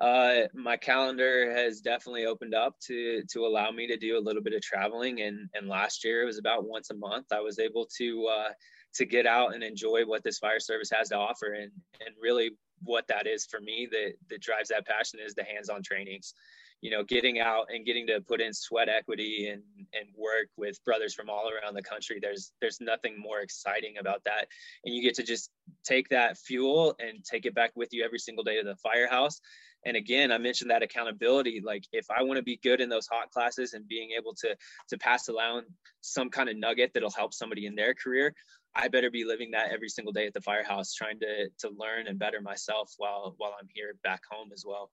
[0.00, 4.42] Uh, my calendar has definitely opened up to to allow me to do a little
[4.42, 7.26] bit of traveling, and and last year it was about once a month.
[7.32, 8.52] I was able to uh,
[8.94, 11.70] to get out and enjoy what this fire service has to offer, and
[12.04, 15.82] and really what that is for me that that drives that passion is the hands-on
[15.82, 16.34] trainings
[16.82, 19.62] you know, getting out and getting to put in sweat equity and
[19.94, 22.18] and work with brothers from all around the country.
[22.20, 24.48] There's there's nothing more exciting about that.
[24.84, 25.50] And you get to just
[25.84, 29.40] take that fuel and take it back with you every single day to the firehouse.
[29.84, 31.62] And again, I mentioned that accountability.
[31.64, 34.56] Like if I want to be good in those hot classes and being able to
[34.88, 35.62] to pass along
[36.00, 38.34] some kind of nugget that'll help somebody in their career,
[38.74, 42.08] I better be living that every single day at the firehouse, trying to to learn
[42.08, 44.90] and better myself while while I'm here back home as well.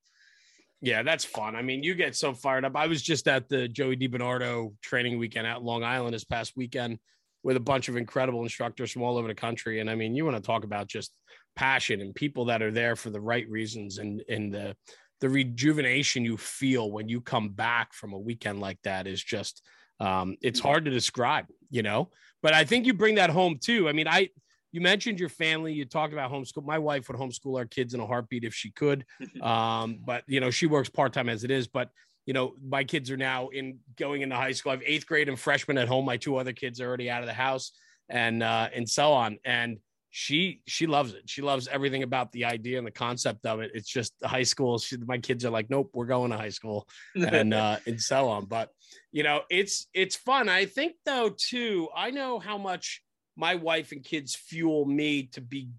[0.82, 1.56] Yeah, that's fun.
[1.56, 2.76] I mean, you get so fired up.
[2.76, 7.00] I was just at the Joey DiBernardo training weekend at Long Island this past weekend
[7.44, 9.80] with a bunch of incredible instructors from all over the country.
[9.82, 11.12] And I mean, you want to talk about just
[11.56, 14.76] passion and people that are there for the right reasons and and the
[15.20, 19.62] the rejuvenation you feel when you come back from a weekend like that is just
[20.00, 22.10] um, it's hard to describe, you know.
[22.42, 23.90] But I think you bring that home too.
[23.90, 24.30] I mean, I
[24.72, 25.74] you mentioned your family.
[25.74, 26.66] You talked about homeschool.
[26.66, 29.06] My wife would homeschool our kids in a heartbeat if she could.
[29.42, 31.68] Um, but you know, she works part time as it is.
[31.68, 31.90] But
[32.26, 34.72] you know, my kids are now in going into high school.
[34.72, 36.06] I have eighth grade and freshman at home.
[36.06, 37.72] My two other kids are already out of the house,
[38.10, 39.40] and uh, and so on.
[39.46, 39.78] And
[40.10, 41.30] she she loves it.
[41.30, 43.72] She loves everything about the idea and the concept of it.
[43.74, 44.78] It's just high school.
[44.78, 48.28] She, my kids are like, nope, we're going to high school, and uh, and so
[48.28, 48.46] on.
[48.46, 48.70] But
[49.12, 50.50] you know, it's it's fun.
[50.50, 51.88] I think though too.
[51.96, 53.02] I know how much
[53.40, 55.70] my wife and kids fuel me to be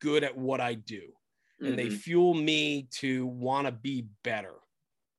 [0.00, 1.02] good at what I do.
[1.58, 1.76] And mm-hmm.
[1.76, 4.54] they fuel me to want to be better.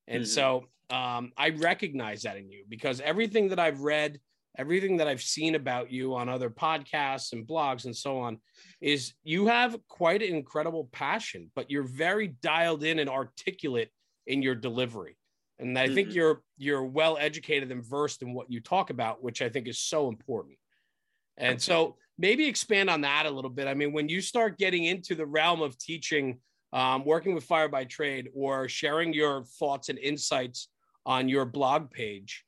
[0.08, 0.30] And mm-hmm.
[0.30, 4.20] so um, I recognize that in you because everything that I've read,
[4.58, 8.40] everything that I've seen about you on other podcasts and blogs and so on
[8.80, 13.90] is you have quite an incredible passion, but you're very dialed in and articulate
[14.28, 15.18] in your delivery.
[15.60, 15.96] And I mm-hmm.
[15.96, 19.68] think you're you're well educated and versed in what you talk about, which I think
[19.68, 20.58] is so important.
[21.38, 23.68] And so maybe expand on that a little bit.
[23.68, 26.40] I mean, when you start getting into the realm of teaching,
[26.74, 30.70] um, working with Fire by Trade, or sharing your thoughts and insights
[31.06, 32.46] on your blog page,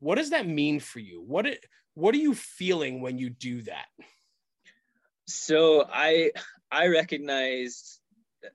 [0.00, 1.22] what does that mean for you?
[1.22, 3.86] What it, what are you feeling when you do that?
[5.26, 6.32] So I
[6.70, 8.00] I recognized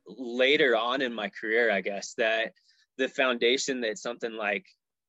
[0.07, 2.53] later on in my career, I guess, that
[2.97, 4.65] the foundation that something like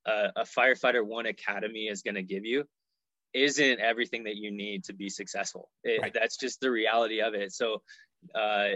[0.06, 2.64] a, a firefighter one academy is going to give you
[3.34, 5.70] isn't everything that you need to be successful.
[5.84, 6.14] It, right.
[6.14, 7.52] That's just the reality of it.
[7.52, 7.82] So,
[8.34, 8.70] uh,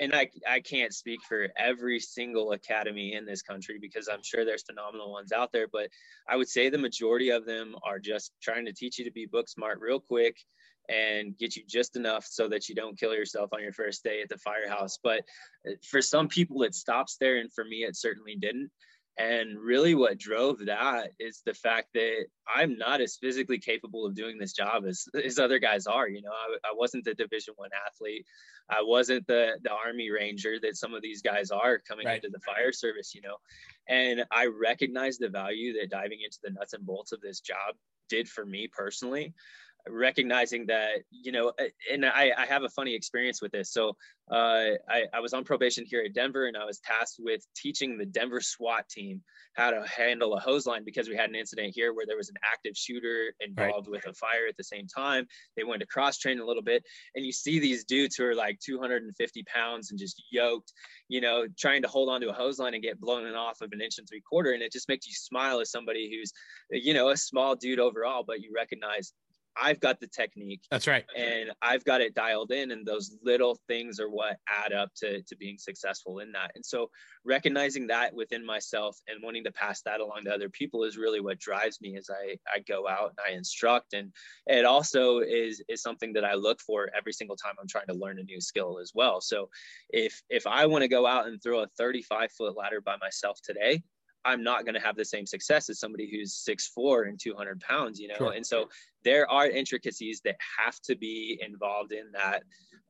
[0.00, 4.44] and I, I can't speak for every single academy in this country because I'm sure
[4.44, 5.88] there's phenomenal ones out there, but
[6.28, 9.26] I would say the majority of them are just trying to teach you to be
[9.26, 10.36] book smart real quick
[10.88, 14.22] and get you just enough so that you don't kill yourself on your first day
[14.22, 14.98] at the firehouse.
[15.02, 15.22] But
[15.68, 17.36] uh, for some people, it stops there.
[17.36, 18.70] And for me, it certainly didn't.
[19.18, 24.14] And really, what drove that is the fact that I'm not as physically capable of
[24.14, 26.06] doing this job as, as other guys are.
[26.06, 28.26] You know, I, I wasn't the Division One athlete.
[28.68, 32.16] I wasn't the the Army Ranger that some of these guys are coming right.
[32.16, 33.14] into the fire service.
[33.14, 33.36] You know,
[33.88, 37.74] and I recognize the value that diving into the nuts and bolts of this job
[38.08, 39.34] did for me personally
[39.88, 41.52] recognizing that you know
[41.92, 43.72] and I, I have a funny experience with this.
[43.72, 43.96] So
[44.30, 47.96] uh, I, I was on probation here at denver and i was tasked with teaching
[47.96, 49.22] the denver swat team
[49.56, 52.28] how to handle a hose line because we had an incident here where there was
[52.28, 54.02] an active shooter involved right.
[54.04, 55.26] with a fire at the same time.
[55.56, 56.84] They went to cross train a little bit.
[57.14, 60.72] And you see these dudes who are like 250 pounds and just yoked
[61.08, 63.80] you know trying to hold onto a hose line and get blown off of an
[63.80, 64.52] inch and three quarter.
[64.52, 66.32] And it just makes you smile as somebody who's
[66.70, 69.12] you know a small dude overall but you recognize
[69.60, 70.62] I've got the technique.
[70.70, 71.04] That's right.
[71.16, 72.70] And I've got it dialed in.
[72.70, 76.52] And those little things are what add up to, to being successful in that.
[76.54, 76.90] And so
[77.24, 81.20] recognizing that within myself and wanting to pass that along to other people is really
[81.20, 83.94] what drives me as I, I go out and I instruct.
[83.94, 84.12] And
[84.46, 87.94] it also is, is something that I look for every single time I'm trying to
[87.94, 89.20] learn a new skill as well.
[89.20, 89.48] So
[89.90, 93.40] if, if I want to go out and throw a 35 foot ladder by myself
[93.42, 93.82] today,
[94.26, 97.60] I'm not going to have the same success as somebody who's six four and 200
[97.60, 98.16] pounds, you know.
[98.18, 98.32] Sure.
[98.32, 98.68] And so
[99.04, 102.42] there are intricacies that have to be involved in that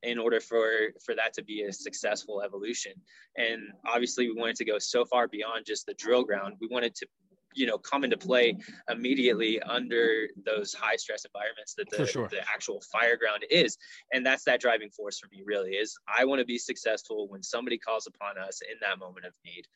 [0.03, 0.71] in order for
[1.05, 2.93] for that to be a successful evolution.
[3.37, 6.55] And obviously, we wanted to go so far beyond just the drill ground.
[6.61, 7.07] We wanted to
[7.55, 8.57] you know come into play
[8.91, 12.29] immediately under those high stress environments that the, sure.
[12.29, 13.79] the actual fire ground is
[14.13, 17.43] and that's that driving force for me really is i want to be successful when
[17.43, 19.67] somebody calls upon us in that moment of need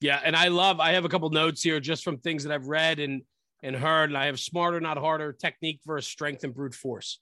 [0.00, 0.80] yeah, and I love.
[0.80, 3.22] I have a couple notes here just from things that I've read and
[3.62, 7.20] and heard, and I have smarter, not harder, technique versus strength and brute force.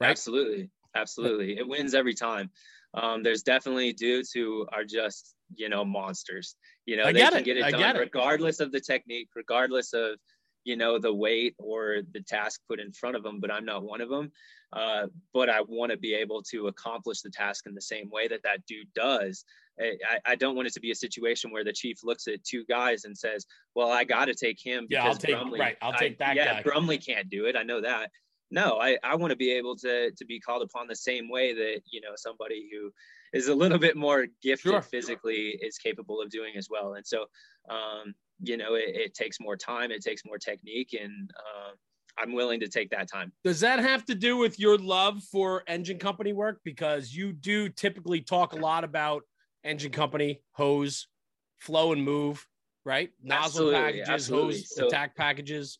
[0.00, 0.10] Right?
[0.10, 1.58] Absolutely, absolutely.
[1.58, 2.50] It wins every time.
[2.94, 6.56] Um, there's definitely dudes who are just you know monsters.
[6.86, 7.44] You know, I they can it.
[7.44, 10.18] get it done regardless of the technique, regardless of
[10.64, 13.40] you know the weight or the task put in front of them.
[13.40, 14.30] But I'm not one of them.
[14.72, 18.28] Uh, but I want to be able to accomplish the task in the same way
[18.28, 19.44] that that dude does
[19.80, 22.64] I, I don't want it to be a situation where the chief looks at two
[22.66, 25.76] guys and says, "Well, I got to take him." Yeah, I'll take Brumley, right.
[25.82, 26.62] I'll take that I, yeah, guy.
[26.62, 27.56] Brumley can't do it.
[27.56, 28.10] I know that.
[28.50, 31.54] No, I, I want to be able to to be called upon the same way
[31.54, 32.90] that you know somebody who
[33.32, 34.82] is a little bit more gifted sure.
[34.82, 36.94] physically is capable of doing as well.
[36.94, 37.26] And so,
[37.68, 41.70] um, you know, it, it, takes more time, it takes more technique, and uh,
[42.18, 43.32] I'm willing to take that time.
[43.44, 46.60] Does that have to do with your love for engine company work?
[46.64, 49.22] Because you do typically talk a lot about
[49.64, 51.08] engine company, hose,
[51.58, 52.46] flow and move,
[52.84, 53.10] right?
[53.22, 54.54] Nozzle absolutely, packages, absolutely.
[54.54, 55.78] hose so, attack packages.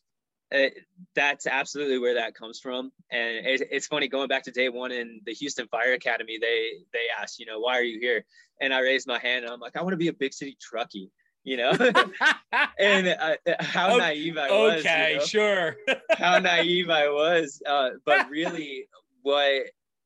[0.51, 0.73] It,
[1.15, 4.91] that's absolutely where that comes from, and it, it's funny going back to day one
[4.91, 6.37] in the Houston Fire Academy.
[6.41, 8.25] They they asked, you know, why are you here?
[8.59, 10.57] And I raised my hand, and I'm like, I want to be a big city
[10.59, 11.09] truckie
[11.43, 11.71] you know
[12.79, 15.25] and uh, how okay, naive i was okay you know?
[15.25, 15.75] sure
[16.17, 18.87] how naive i was uh, but really
[19.23, 19.63] what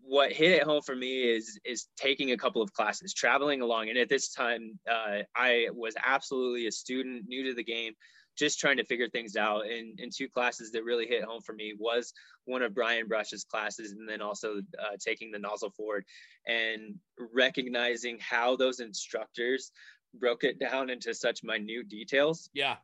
[0.07, 3.89] what hit it home for me is is taking a couple of classes traveling along
[3.89, 7.93] and at this time uh, i was absolutely a student new to the game
[8.37, 11.53] just trying to figure things out and, and two classes that really hit home for
[11.53, 12.13] me was
[12.45, 16.05] one of brian brush's classes and then also uh, taking the nozzle forward
[16.45, 16.95] and
[17.33, 19.71] recognizing how those instructors
[20.19, 22.49] broke it down into such minute details.
[22.53, 22.75] Yeah.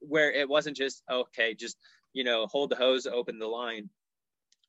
[0.00, 1.76] Where it wasn't just, okay, just,
[2.12, 3.88] you know, hold the hose, open the line.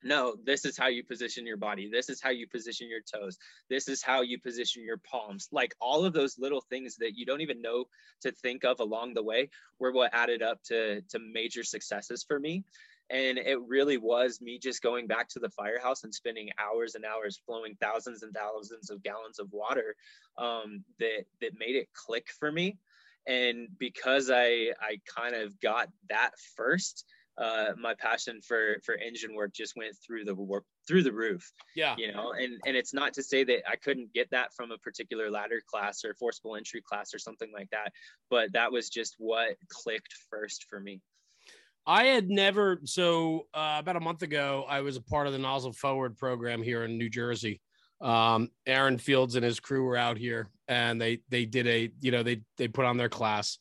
[0.03, 1.89] No, this is how you position your body.
[1.91, 3.37] This is how you position your toes.
[3.69, 5.49] This is how you position your palms.
[5.51, 7.85] Like all of those little things that you don't even know
[8.21, 12.39] to think of along the way were what added up to to major successes for
[12.39, 12.63] me
[13.09, 17.05] and it really was me just going back to the firehouse and spending hours and
[17.05, 19.95] hours flowing thousands and thousands of gallons of water
[20.37, 22.77] um, that that made it click for me
[23.27, 27.05] and because i i kind of got that first
[27.37, 31.51] uh, my passion for for engine work just went through the work through the roof
[31.75, 34.71] yeah you know and and it's not to say that i couldn't get that from
[34.71, 37.91] a particular ladder class or forcible entry class or something like that
[38.29, 41.01] but that was just what clicked first for me
[41.89, 42.81] I had never.
[42.83, 46.61] So uh, about a month ago, I was a part of the Nozzle Forward program
[46.61, 47.61] here in New Jersey.
[48.01, 52.11] Um, Aaron Fields and his crew were out here, and they they did a you
[52.11, 53.57] know they they put on their class.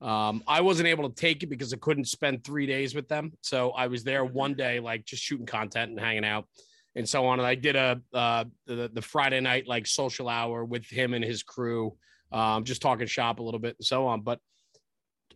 [0.00, 3.32] Um, I wasn't able to take it because I couldn't spend three days with them,
[3.40, 6.46] so I was there one day, like just shooting content and hanging out
[6.94, 7.38] and so on.
[7.38, 11.24] And I did a uh, the, the Friday night like social hour with him and
[11.24, 11.96] his crew,
[12.32, 14.22] um, just talking shop a little bit and so on.
[14.22, 14.40] But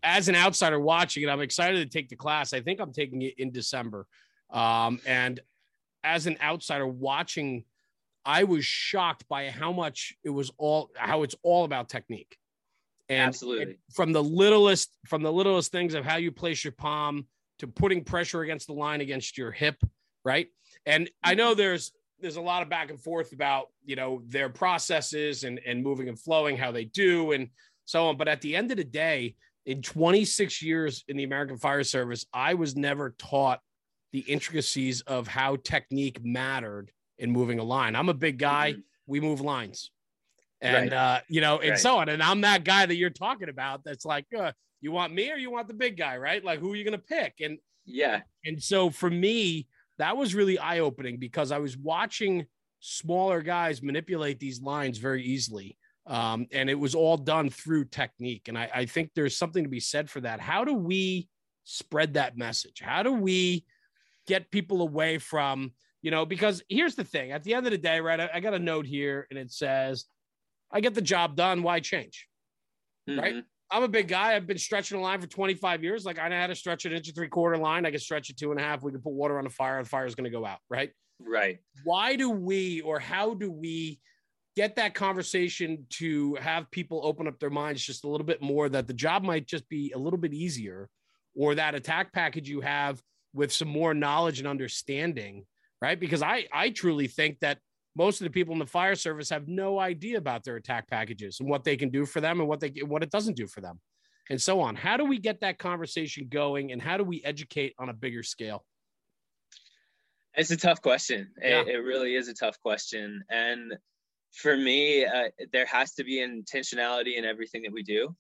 [0.02, 2.52] as an outsider watching it, I'm excited to take the class.
[2.52, 4.06] I think I'm taking it in December.
[4.50, 5.40] Um, and
[6.04, 7.64] as an outsider watching,
[8.24, 12.36] I was shocked by how much it was all how it's all about technique.
[13.12, 13.78] And, Absolutely.
[13.92, 17.26] From the littlest from the littlest things of how you place your palm
[17.58, 19.76] to putting pressure against the line against your hip,
[20.24, 20.48] right?
[20.86, 24.48] And I know there's there's a lot of back and forth about you know their
[24.48, 27.48] processes and and moving and flowing how they do and
[27.84, 28.16] so on.
[28.16, 29.34] But at the end of the day,
[29.66, 33.60] in 26 years in the American Fire Service, I was never taught
[34.12, 37.94] the intricacies of how technique mattered in moving a line.
[37.94, 38.72] I'm a big guy.
[38.72, 38.80] Mm-hmm.
[39.06, 39.90] We move lines.
[40.62, 40.92] And, right.
[40.92, 41.78] uh, you know, and right.
[41.78, 42.08] so on.
[42.08, 45.36] And I'm that guy that you're talking about that's like, uh, you want me or
[45.36, 46.42] you want the big guy, right?
[46.42, 47.34] Like, who are you going to pick?
[47.40, 48.20] And yeah.
[48.44, 49.66] And so for me,
[49.98, 52.46] that was really eye opening because I was watching
[52.80, 55.76] smaller guys manipulate these lines very easily.
[56.06, 58.48] Um, and it was all done through technique.
[58.48, 60.40] And I, I think there's something to be said for that.
[60.40, 61.28] How do we
[61.64, 62.80] spread that message?
[62.80, 63.64] How do we
[64.26, 67.78] get people away from, you know, because here's the thing at the end of the
[67.78, 68.18] day, right?
[68.18, 70.06] I, I got a note here and it says,
[70.72, 71.62] I get the job done.
[71.62, 72.28] Why change?
[73.08, 73.20] Mm-hmm.
[73.20, 73.44] Right.
[73.70, 74.34] I'm a big guy.
[74.34, 76.04] I've been stretching a line for 25 years.
[76.04, 77.86] Like I know how to stretch an inch and three quarter line.
[77.86, 78.82] I can stretch it two and a half.
[78.82, 79.82] We can put water on the fire.
[79.82, 80.58] The fire is going to go out.
[80.68, 80.90] Right.
[81.18, 81.58] Right.
[81.84, 84.00] Why do we, or how do we
[84.56, 88.68] get that conversation to have people open up their minds just a little bit more
[88.68, 90.88] that the job might just be a little bit easier
[91.34, 93.00] or that attack package you have
[93.32, 95.46] with some more knowledge and understanding
[95.80, 97.58] right because i i truly think that
[97.96, 101.40] most of the people in the fire service have no idea about their attack packages
[101.40, 103.60] and what they can do for them and what they what it doesn't do for
[103.60, 103.78] them
[104.30, 107.74] and so on how do we get that conversation going and how do we educate
[107.78, 108.64] on a bigger scale
[110.34, 111.60] it's a tough question yeah.
[111.60, 113.74] it, it really is a tough question and
[114.32, 118.14] for me, uh, there has to be intentionality in everything that we do.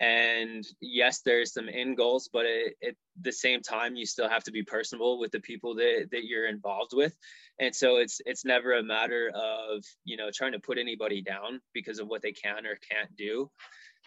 [0.00, 4.50] And yes, there's some end goals, but at the same time, you still have to
[4.50, 7.16] be personable with the people that, that you're involved with.
[7.60, 11.60] And so it's it's never a matter of you know trying to put anybody down
[11.72, 13.50] because of what they can or can't do.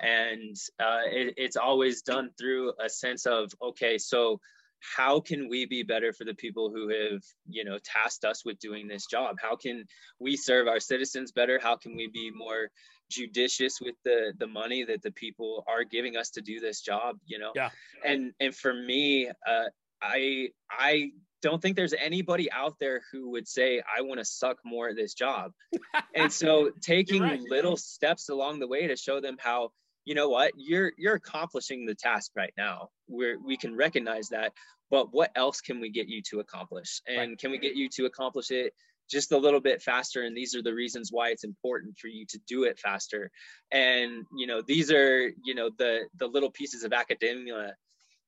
[0.02, 4.42] And uh, it, it's always done through a sense of okay, so
[4.80, 8.60] how can we be better for the people who have you know tasked us with
[8.60, 9.84] doing this job how can
[10.20, 12.70] we serve our citizens better how can we be more
[13.10, 17.18] judicious with the the money that the people are giving us to do this job
[17.26, 17.52] you know?
[17.56, 17.70] Yeah.
[18.04, 19.66] And and for me uh
[20.02, 24.58] i i don't think there's anybody out there who would say i want to suck
[24.66, 25.52] more at this job.
[26.16, 27.40] And so taking right.
[27.40, 29.70] little steps along the way to show them how
[30.04, 30.54] you know what?
[30.56, 32.90] You're you're accomplishing the task right now.
[33.08, 34.54] Where we can recognize that
[34.90, 37.02] but what else can we get you to accomplish?
[37.08, 37.38] And right.
[37.38, 38.74] can we get you to accomplish it
[39.10, 42.26] just a little bit faster and these are the reasons why it's important for you
[42.30, 43.32] to do it faster.
[43.72, 47.76] And you know these are you know the the little pieces of academia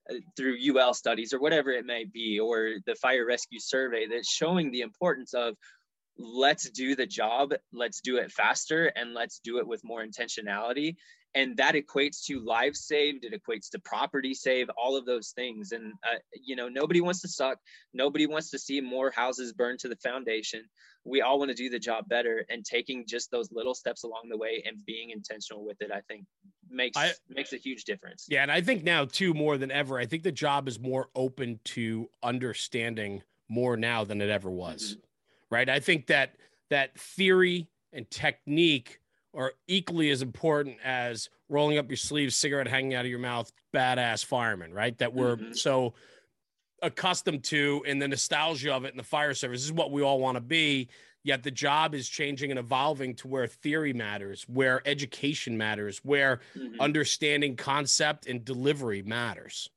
[0.10, 4.32] uh, through UL studies or whatever it may be or the fire rescue survey that's
[4.32, 5.56] showing the importance of
[6.18, 10.96] let's do the job let's do it faster and let's do it with more intentionality
[11.36, 15.72] and that equates to lives saved it equates to property saved all of those things.
[15.72, 17.60] And uh, you know nobody wants to suck.
[17.94, 20.64] Nobody wants to see more houses burned to the foundation.
[21.06, 24.24] We all want to do the job better and taking just those little steps along
[24.30, 26.26] the way and being intentional with it i think
[26.70, 28.28] makes I, makes a huge difference.
[28.30, 31.10] Yeah and i think now too more than ever i think the job is more
[31.16, 35.00] open to understanding more now than it ever was mm-hmm.
[35.50, 35.70] right?
[35.70, 36.36] I think that
[36.70, 39.00] that theory and technique
[39.36, 43.52] are equally as important as rolling up your sleeves, cigarette hanging out of your mouth,
[43.74, 44.98] badass fireman, right?
[44.98, 45.54] That we're mm-hmm.
[45.54, 45.94] so
[46.82, 49.62] accustomed to and the nostalgia of it in the fire service.
[49.62, 50.90] This is what we all want to be.
[51.24, 56.40] Yet the job is changing and evolving to where theory matters, where education matters, where
[56.58, 56.80] mm-hmm.
[56.80, 59.70] understanding concept and delivery matters.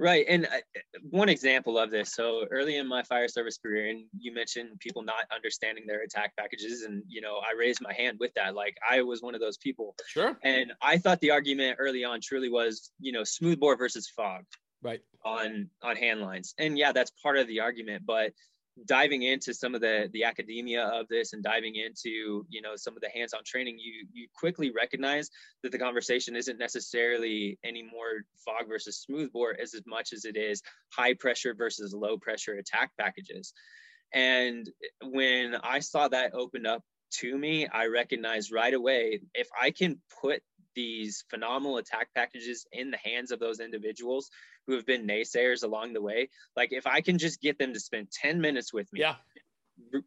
[0.00, 0.24] Right.
[0.26, 0.80] And uh,
[1.10, 2.14] one example of this.
[2.14, 6.34] So early in my fire service career, and you mentioned people not understanding their attack
[6.38, 6.84] packages.
[6.84, 8.54] And, you know, I raised my hand with that.
[8.54, 9.94] Like I was one of those people.
[10.06, 10.38] Sure.
[10.42, 14.44] And I thought the argument early on truly was, you know, smoothbore versus fog.
[14.82, 15.00] Right.
[15.22, 16.54] On on hand lines.
[16.56, 18.04] And yeah, that's part of the argument.
[18.06, 18.32] But
[18.86, 22.96] diving into some of the the academia of this and diving into you know some
[22.96, 25.30] of the hands-on training you you quickly recognize
[25.62, 30.36] that the conversation isn't necessarily any more fog versus smoothbore as, as much as it
[30.36, 30.62] is
[30.92, 33.52] high pressure versus low pressure attack packages.
[34.12, 34.68] And
[35.02, 40.00] when i saw that open up to me i recognize right away if i can
[40.22, 40.42] put
[40.74, 44.30] these phenomenal attack packages in the hands of those individuals
[44.66, 46.28] who have been naysayers along the way.
[46.56, 49.16] Like if I can just get them to spend 10 minutes with me, yeah,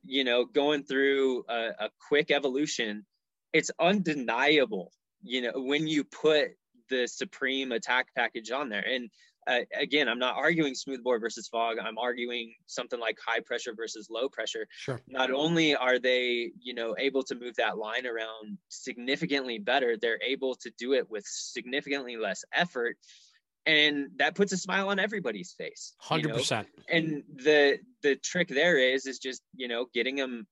[0.03, 3.05] you know, going through a, a quick evolution,
[3.51, 4.91] it's undeniable,
[5.21, 6.51] you know, when you put
[6.89, 8.85] the supreme attack package on there.
[8.87, 9.09] And
[9.47, 11.77] uh, again, I'm not arguing smoothbore versus fog.
[11.83, 14.67] I'm arguing something like high pressure versus low pressure.
[14.77, 15.01] Sure.
[15.07, 20.21] Not only are they, you know, able to move that line around significantly better, they're
[20.25, 22.97] able to do it with significantly less effort
[23.65, 26.65] and that puts a smile on everybody's face 100% know?
[26.89, 30.45] and the the trick there is is just you know getting them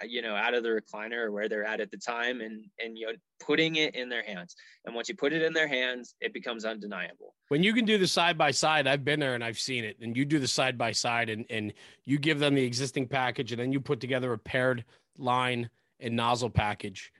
[0.00, 2.64] Uh, you know out of the recliner or where they're at at the time and
[2.78, 4.54] and you know putting it in their hands.
[4.84, 7.34] And once you put it in their hands it becomes undeniable.
[7.48, 9.96] When you can do the side by side i've been there and i've seen it.
[10.00, 11.72] And you do the side by side and and
[12.04, 14.84] you give them the existing package and then you put together a paired
[15.18, 17.12] line and nozzle package.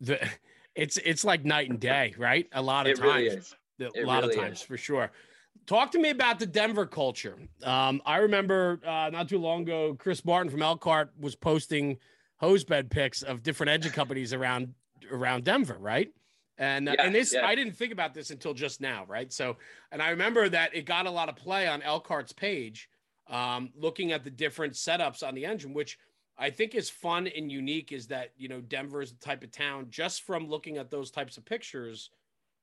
[0.00, 0.28] The
[0.74, 2.46] it's it's like night and day right?
[2.52, 3.54] A lot of it times.
[3.80, 4.62] really a lot really of times is.
[4.62, 5.10] for sure.
[5.66, 7.36] Talk to me about the Denver culture.
[7.64, 11.98] Um, I remember uh, not too long ago, Chris Martin from Elkhart was posting
[12.40, 14.74] hosebed pics of different engine companies around
[15.10, 16.08] around Denver, right?
[16.58, 17.44] And uh, and this yeah.
[17.44, 19.32] I didn't think about this until just now, right?
[19.32, 19.56] So,
[19.90, 22.88] and I remember that it got a lot of play on Elkhart's page,
[23.28, 25.98] um, looking at the different setups on the engine, which
[26.38, 27.90] I think is fun and unique.
[27.90, 31.10] Is that you know Denver is the type of town just from looking at those
[31.10, 32.10] types of pictures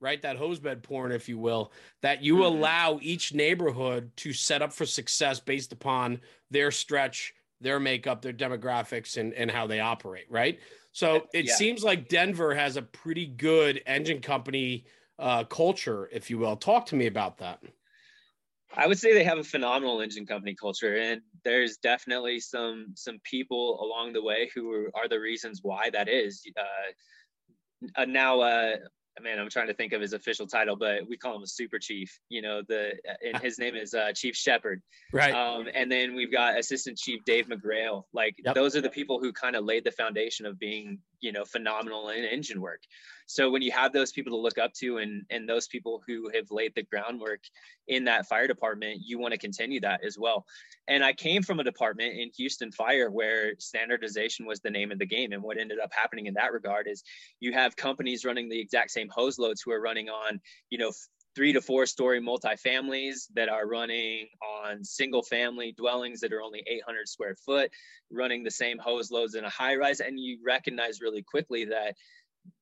[0.04, 0.22] right?
[0.22, 2.44] That hosebed porn, if you will, that you mm-hmm.
[2.44, 6.20] allow each neighborhood to set up for success based upon
[6.52, 10.60] their stretch, their makeup, their demographics, and, and how they operate, right?
[10.92, 11.56] So it yeah.
[11.56, 14.86] seems like Denver has a pretty good engine company
[15.18, 16.58] uh, culture, if you will.
[16.58, 17.64] Talk to me about that.
[18.76, 23.20] I would say they have a phenomenal engine company culture, and there's definitely some some
[23.24, 26.44] people along the way who are, are the reasons why that is.
[26.58, 28.76] Uh, uh, now, uh,
[29.22, 31.78] man, I'm trying to think of his official title, but we call him a super
[31.80, 32.20] chief.
[32.30, 32.94] You know, the
[33.26, 34.82] and his name is uh, Chief Shepard.
[35.12, 35.34] Right.
[35.34, 38.04] Um, and then we've got Assistant Chief Dave McGrail.
[38.14, 38.56] Like yep.
[38.56, 42.10] those are the people who kind of laid the foundation of being, you know, phenomenal
[42.10, 42.82] in engine work.
[43.28, 46.30] So when you have those people to look up to and and those people who
[46.36, 47.40] have laid the groundwork
[47.88, 50.46] in that fire department, you want to continue that as well.
[50.90, 55.00] And I came from a department in Houston Fire where standardization was the name of
[55.00, 55.32] the game.
[55.32, 57.04] And what ended up happening in that regard is
[57.40, 60.92] you have companies running the exact same hose loads who are running on, you know,
[61.36, 64.28] three to four story multifamilies that are running
[64.64, 67.72] on single family dwellings that are only 800 square foot,
[68.12, 70.00] running the same hose loads in a high rise.
[70.00, 71.96] And you recognize really quickly that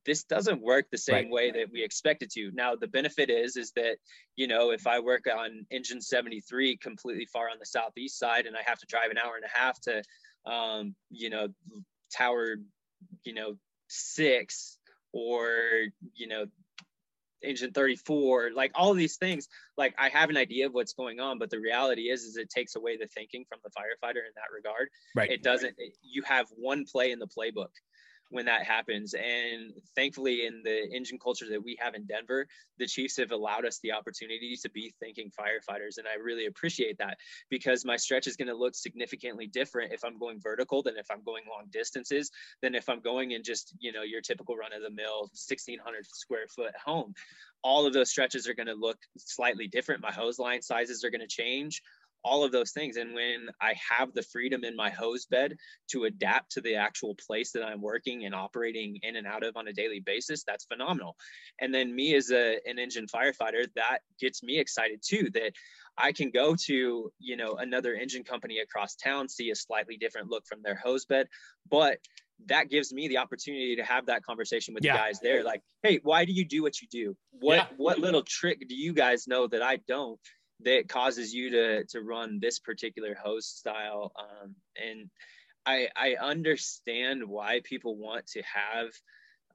[0.05, 1.31] this doesn't work the same right.
[1.31, 2.51] way that we expect it to.
[2.53, 3.97] Now, the benefit is, is that,
[4.35, 8.55] you know, if I work on engine 73 completely far on the southeast side and
[8.55, 10.03] I have to drive an hour and a half to,
[10.51, 11.47] um, you know,
[12.15, 12.55] tower,
[13.23, 13.57] you know,
[13.87, 14.77] six
[15.13, 15.55] or,
[16.15, 16.45] you know,
[17.43, 21.39] engine 34 like all these things like i have an idea of what's going on
[21.39, 24.53] but the reality is is it takes away the thinking from the firefighter in that
[24.53, 24.89] regard.
[25.15, 25.29] Right.
[25.29, 27.71] It doesn't you have one play in the playbook
[28.31, 29.13] when that happens.
[29.13, 32.47] And thankfully, in the engine culture that we have in Denver,
[32.79, 35.97] the Chiefs have allowed us the opportunity to be thinking firefighters.
[35.97, 37.17] And I really appreciate that
[37.49, 41.11] because my stretch is going to look significantly different if I'm going vertical than if
[41.11, 44.73] I'm going long distances, than if I'm going in just, you know, your typical run
[44.73, 47.13] of the mill 1600 square foot home.
[47.63, 50.01] All of those stretches are going to look slightly different.
[50.01, 51.81] My hose line sizes are going to change
[52.23, 52.97] all of those things.
[52.97, 55.55] And when I have the freedom in my hose bed
[55.91, 59.57] to adapt to the actual place that I'm working and operating in and out of
[59.57, 61.15] on a daily basis, that's phenomenal.
[61.59, 65.53] And then me as a, an engine firefighter, that gets me excited too, that
[65.97, 70.29] I can go to, you know, another engine company across town, see a slightly different
[70.29, 71.27] look from their hose bed,
[71.69, 71.97] but
[72.47, 74.93] that gives me the opportunity to have that conversation with yeah.
[74.93, 77.65] the guys there like hey why do you do what you do what yeah.
[77.77, 80.19] what little trick do you guys know that i don't
[80.63, 85.09] that causes you to to run this particular host style um, and
[85.65, 88.89] I, I understand why people want to have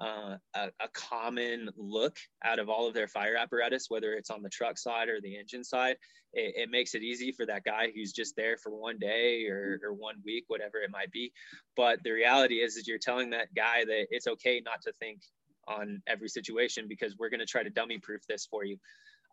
[0.00, 4.42] uh, a, a, common look out of all of their fire apparatus, whether it's on
[4.42, 5.96] the truck side or the engine side.
[6.34, 9.80] It, it makes it easy for that guy who's just there for one day or,
[9.82, 11.32] or one week, whatever it might be.
[11.76, 15.20] But the reality is, is you're telling that guy that it's okay not to think
[15.66, 18.76] on every situation because we're going to try to dummy proof this for you.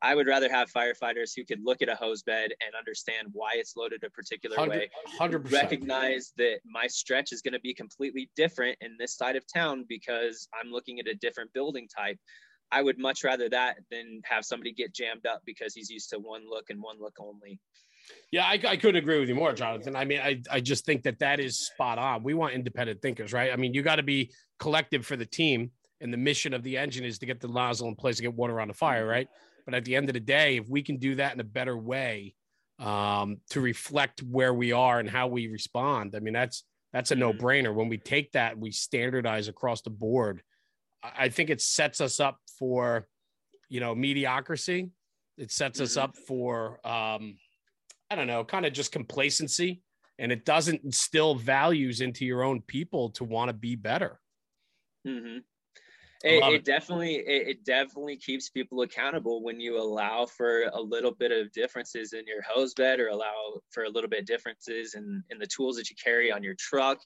[0.02, 3.52] I would rather have firefighters who could look at a hose bed and understand why
[3.56, 4.90] it's loaded a particular 100, way.
[5.20, 5.52] 100%.
[5.52, 9.86] Recognize that my stretch is going to be completely different in this side of town
[9.88, 12.18] because I'm looking at a different building type.
[12.72, 16.20] I would much rather that than have somebody get jammed up because he's used to
[16.20, 17.60] one look and one look only.
[18.32, 19.96] Yeah, I, I couldn't agree with you more, Jonathan.
[19.96, 22.24] I mean, I, I just think that that is spot on.
[22.24, 23.54] We want independent thinkers, right?
[23.54, 25.72] I mean, you got to be collective for the team,
[26.02, 28.34] and the mission of the engine is to get the nozzle in place to get
[28.34, 29.28] water on the fire, right?
[29.66, 31.78] But at the end of the day, if we can do that in a better
[31.78, 32.36] way
[32.80, 37.16] um, to reflect where we are and how we respond, I mean, that's that's a
[37.16, 37.74] no brainer.
[37.74, 40.44] When we take that, we standardize across the board.
[41.04, 43.08] I think it sets us up for,
[43.68, 44.92] you know, mediocrity.
[45.38, 47.38] It sets us up for, um,
[48.10, 49.82] I don't know, kind of just complacency,
[50.20, 54.20] and it doesn't instill values into your own people to want to be better.
[55.08, 55.40] Mm-hmm.
[56.24, 60.82] It, it, it, definitely it, it, definitely keeps people accountable when you allow for a
[60.82, 64.26] little bit of differences in your hose bed or allow for a little bit of
[64.26, 67.00] differences in, in the tools that you carry on your truck.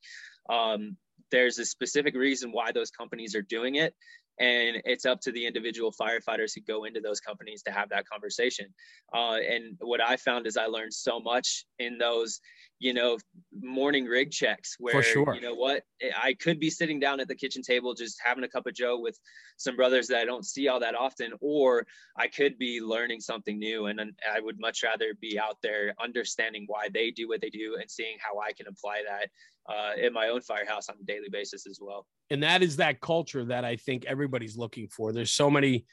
[0.51, 0.97] Um,
[1.31, 3.95] there's a specific reason why those companies are doing it
[4.39, 8.07] and it's up to the individual firefighters who go into those companies to have that
[8.07, 8.67] conversation
[9.13, 12.39] uh, and what i found is i learned so much in those
[12.79, 13.17] you know
[13.59, 15.33] morning rig checks where sure.
[15.33, 15.83] you know what
[16.21, 18.99] i could be sitting down at the kitchen table just having a cup of joe
[18.99, 19.19] with
[19.57, 21.85] some brothers that i don't see all that often or
[22.17, 23.99] i could be learning something new and
[24.31, 27.89] i would much rather be out there understanding why they do what they do and
[27.89, 29.29] seeing how i can apply that
[29.67, 32.05] uh, in my own firehouse on a daily basis as well.
[32.29, 35.11] And that is that culture that I think everybody's looking for.
[35.11, 35.85] There's so many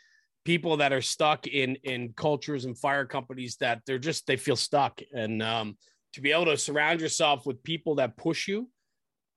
[0.45, 4.57] people that are stuck in in cultures and fire companies that they're just they feel
[4.57, 5.01] stuck.
[5.13, 5.77] And um,
[6.13, 8.69] to be able to surround yourself with people that push you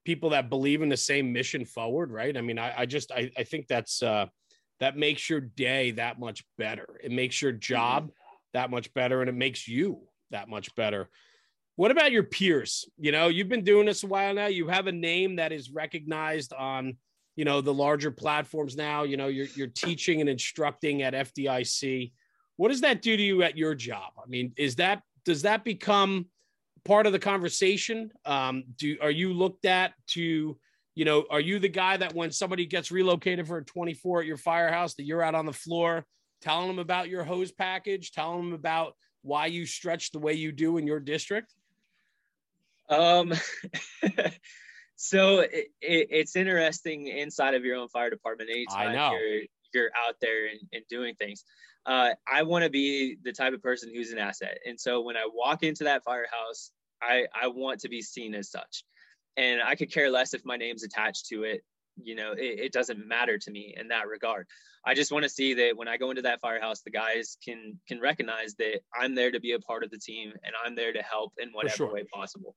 [0.06, 2.38] people that believe in the same mission forward right?
[2.38, 4.28] I mean i, I just I, I think that's uh
[4.80, 7.00] that makes your day that much better.
[7.04, 8.12] It makes your job mm-hmm.
[8.54, 11.10] that much better and it makes you that much better
[11.78, 12.90] what about your peers?
[12.98, 14.48] You know, you've been doing this a while now.
[14.48, 16.98] You have a name that is recognized on,
[17.36, 19.04] you know, the larger platforms now.
[19.04, 22.12] You know, you're you're teaching and instructing at FDIC.
[22.56, 24.14] What does that do to you at your job?
[24.22, 26.26] I mean, is that does that become
[26.84, 28.12] part of the conversation?
[28.26, 30.58] Um, do are you looked at to,
[30.96, 34.26] you know, are you the guy that when somebody gets relocated for a 24 at
[34.26, 36.06] your firehouse, that you're out on the floor
[36.42, 40.52] telling them about your hose package, telling them about why you stretch the way you
[40.52, 41.54] do in your district?
[42.90, 43.34] Um,
[44.96, 48.50] so it, it, it's interesting inside of your own fire department.
[48.50, 49.42] Anytime you're
[49.74, 51.44] you're out there and, and doing things,
[51.86, 54.60] uh, I want to be the type of person who's an asset.
[54.66, 56.72] And so when I walk into that firehouse,
[57.02, 58.84] I I want to be seen as such.
[59.36, 61.64] And I could care less if my name's attached to it.
[62.02, 64.48] You know, it, it doesn't matter to me in that regard.
[64.86, 67.80] I just want to see that when I go into that firehouse, the guys can
[67.88, 70.94] can recognize that I'm there to be a part of the team and I'm there
[70.94, 71.94] to help in whatever sure.
[71.94, 72.56] way possible.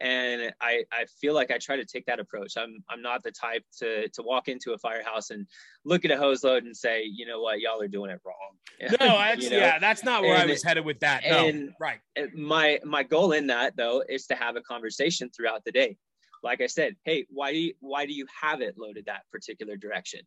[0.00, 2.56] and I, I feel like I try to take that approach.
[2.56, 5.46] I'm I'm not the type to to walk into a firehouse and
[5.84, 8.36] look at a hose load and say, you know what, y'all are doing it wrong.
[9.00, 9.58] No, that's, you know?
[9.58, 11.22] yeah, that's not where and, I was headed with that.
[11.28, 12.00] No, and right.
[12.34, 15.96] My my goal in that though is to have a conversation throughout the day.
[16.44, 19.76] Like I said, hey, why do you, why do you have it loaded that particular
[19.76, 20.20] direction?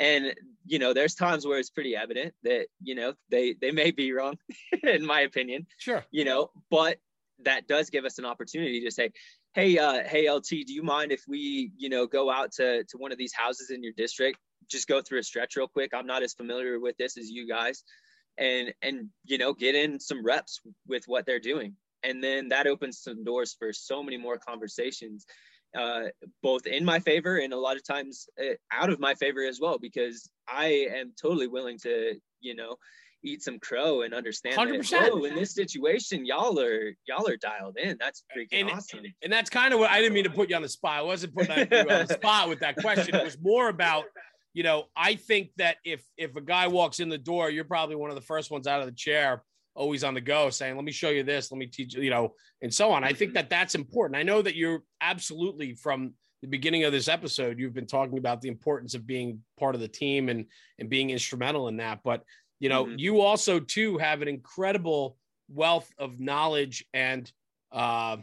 [0.00, 0.32] and
[0.64, 4.12] you know there's times where it's pretty evident that you know they they may be
[4.12, 4.38] wrong
[4.84, 6.98] in my opinion sure you know but
[7.44, 9.10] that does give us an opportunity to say,
[9.54, 12.98] hey, uh, hey, LT, do you mind if we, you know, go out to to
[12.98, 14.38] one of these houses in your district,
[14.68, 15.92] just go through a stretch real quick?
[15.94, 17.84] I'm not as familiar with this as you guys,
[18.36, 22.66] and and you know, get in some reps with what they're doing, and then that
[22.66, 25.26] opens some doors for so many more conversations.
[25.78, 26.04] Uh,
[26.42, 29.60] both in my favor and a lot of times uh, out of my favor as
[29.60, 32.76] well, because I am totally willing to, you know,
[33.22, 34.90] eat some crow and understand 100%.
[34.90, 39.00] that oh, in this situation y'all are y'all are dialed in that's freaking and, awesome
[39.22, 41.02] and that's kind of what i didn't mean to put you on the spot i
[41.02, 44.04] wasn't putting you on the spot with that question it was more about
[44.54, 47.96] you know i think that if if a guy walks in the door you're probably
[47.96, 49.42] one of the first ones out of the chair
[49.74, 52.10] always on the go saying let me show you this let me teach you you
[52.10, 56.12] know and so on i think that that's important i know that you're absolutely from
[56.42, 59.80] the beginning of this episode you've been talking about the importance of being part of
[59.80, 60.46] the team and
[60.78, 62.22] and being instrumental in that but
[62.60, 62.98] you know, mm-hmm.
[62.98, 65.16] you also too have an incredible
[65.48, 67.30] wealth of knowledge and
[67.72, 68.16] uh,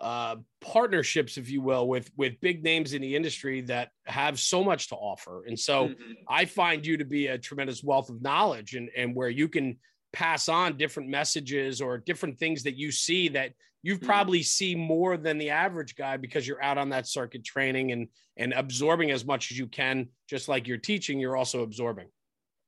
[0.00, 4.62] uh, partnerships, if you will, with with big names in the industry that have so
[4.62, 5.44] much to offer.
[5.46, 6.12] And so mm-hmm.
[6.28, 9.78] I find you to be a tremendous wealth of knowledge and, and where you can
[10.12, 13.52] pass on different messages or different things that you see that
[13.82, 14.06] you mm-hmm.
[14.06, 18.08] probably see more than the average guy because you're out on that circuit training and
[18.36, 22.06] and absorbing as much as you can just like you're teaching you're also absorbing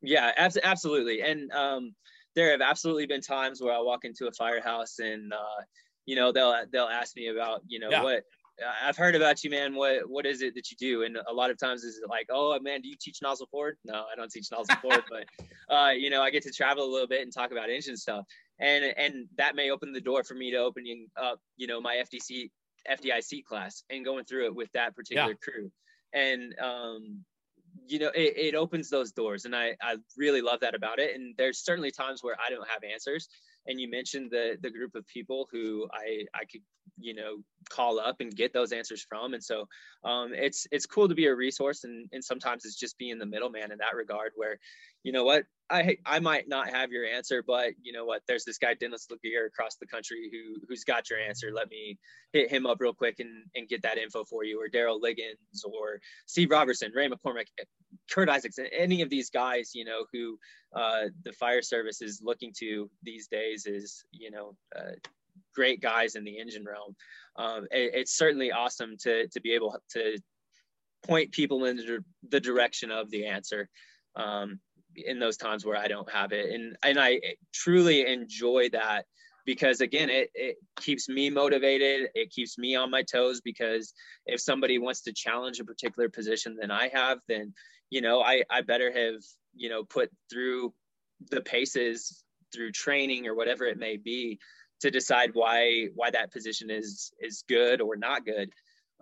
[0.02, 1.22] yeah, abs- absolutely.
[1.22, 1.94] And um,
[2.34, 5.62] there have absolutely been times where I walk into a firehouse and uh,
[6.06, 8.02] you know they'll they'll ask me about you know yeah.
[8.02, 8.24] what
[8.84, 9.74] I've heard about you, man.
[9.74, 11.02] What what is it that you do?
[11.04, 13.76] And a lot of times is like, oh man, do you teach nozzle forward?
[13.84, 15.24] No, I don't teach nozzle forward, but
[15.74, 18.24] uh, you know, I get to travel a little bit and talk about engine stuff,
[18.60, 21.96] and and that may open the door for me to opening up, you know, my
[21.96, 22.50] FDC
[22.90, 25.36] FDIC class and going through it with that particular yeah.
[25.42, 25.70] crew,
[26.12, 27.24] and um,
[27.86, 31.14] you know it, it opens those doors and I, I really love that about it
[31.14, 33.28] and there's certainly times where i don't have answers
[33.66, 36.60] and you mentioned the the group of people who i i could
[36.98, 37.38] you know
[37.68, 39.66] call up and get those answers from and so
[40.04, 43.26] um, it's it's cool to be a resource and and sometimes it's just being the
[43.26, 44.58] middleman in that regard where
[45.02, 48.22] you know what I I might not have your answer, but you know what?
[48.28, 51.50] There's this guy Dennis LeGear across the country who who's got your answer.
[51.52, 51.98] Let me
[52.32, 55.64] hit him up real quick and, and get that info for you, or Daryl Liggins,
[55.64, 57.46] or Steve Robertson, Ray McCormack,
[58.10, 60.38] Kurt Isaacson, any of these guys, you know, who
[60.76, 64.92] uh, the fire service is looking to these days is you know uh,
[65.54, 66.94] great guys in the engine realm.
[67.36, 70.18] Um, it, it's certainly awesome to to be able to
[71.04, 71.76] point people in
[72.30, 73.68] the, direction of the answer.
[74.14, 74.60] Um,
[74.94, 76.50] in those times where I don't have it.
[76.50, 77.20] And and I
[77.52, 79.06] truly enjoy that
[79.44, 83.92] because again it, it keeps me motivated it keeps me on my toes because
[84.26, 87.52] if somebody wants to challenge a particular position than i have then
[87.90, 89.20] you know i i better have
[89.54, 90.72] you know put through
[91.30, 92.22] the paces
[92.54, 94.38] through training or whatever it may be
[94.82, 98.50] to decide why why that position is is good or not good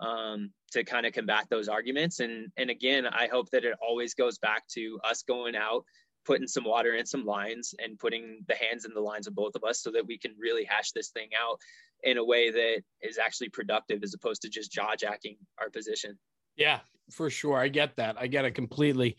[0.01, 2.21] um, to kind of combat those arguments.
[2.21, 5.85] And and again, I hope that it always goes back to us going out,
[6.25, 9.55] putting some water in some lines, and putting the hands in the lines of both
[9.57, 11.59] of us, so that we can really hash this thing out
[12.03, 16.19] in a way that is actually productive, as opposed to just jaw jacking our position.
[16.57, 17.59] Yeah, for sure.
[17.59, 18.17] I get that.
[18.19, 19.17] I get it completely.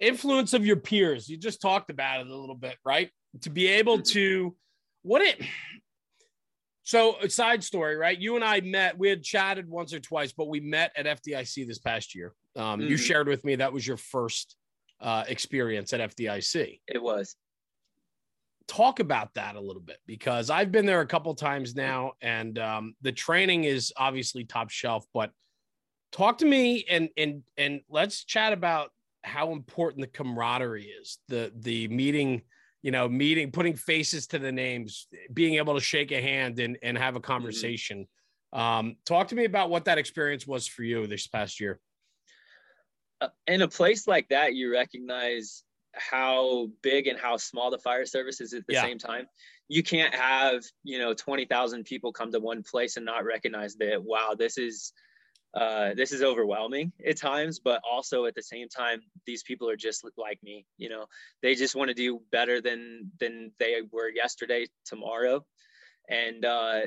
[0.00, 1.28] Influence of your peers.
[1.28, 3.10] You just talked about it a little bit, right?
[3.42, 4.12] To be able mm-hmm.
[4.14, 4.56] to
[5.02, 5.42] what it
[6.88, 8.18] so, a side story, right?
[8.18, 11.66] You and I met, we had chatted once or twice, but we met at FDIC
[11.66, 12.32] this past year.
[12.56, 12.88] Um, mm-hmm.
[12.88, 14.56] You shared with me that was your first
[14.98, 16.80] uh, experience at FDIC.
[16.88, 17.36] It was.
[18.68, 22.58] Talk about that a little bit because I've been there a couple times now, and
[22.58, 25.04] um, the training is obviously top shelf.
[25.12, 25.30] But
[26.10, 28.92] talk to me and and and let's chat about
[29.24, 31.18] how important the camaraderie is.
[31.28, 32.44] The the meeting
[32.82, 36.78] you know, meeting, putting faces to the names, being able to shake a hand and,
[36.82, 37.26] and have a mm-hmm.
[37.26, 38.06] conversation.
[38.54, 38.60] Mm-hmm.
[38.60, 41.80] Um, talk to me about what that experience was for you this past year.
[43.20, 48.06] Uh, in a place like that, you recognize how big and how small the fire
[48.06, 48.82] service is at the yeah.
[48.82, 49.26] same time.
[49.68, 54.02] You can't have, you know, 20,000 people come to one place and not recognize that,
[54.02, 54.92] wow, this is
[55.54, 59.76] uh, this is overwhelming at times, but also at the same time, these people are
[59.76, 60.66] just like me.
[60.76, 61.06] You know,
[61.42, 65.44] they just want to do better than than they were yesterday, tomorrow,
[66.08, 66.80] and uh,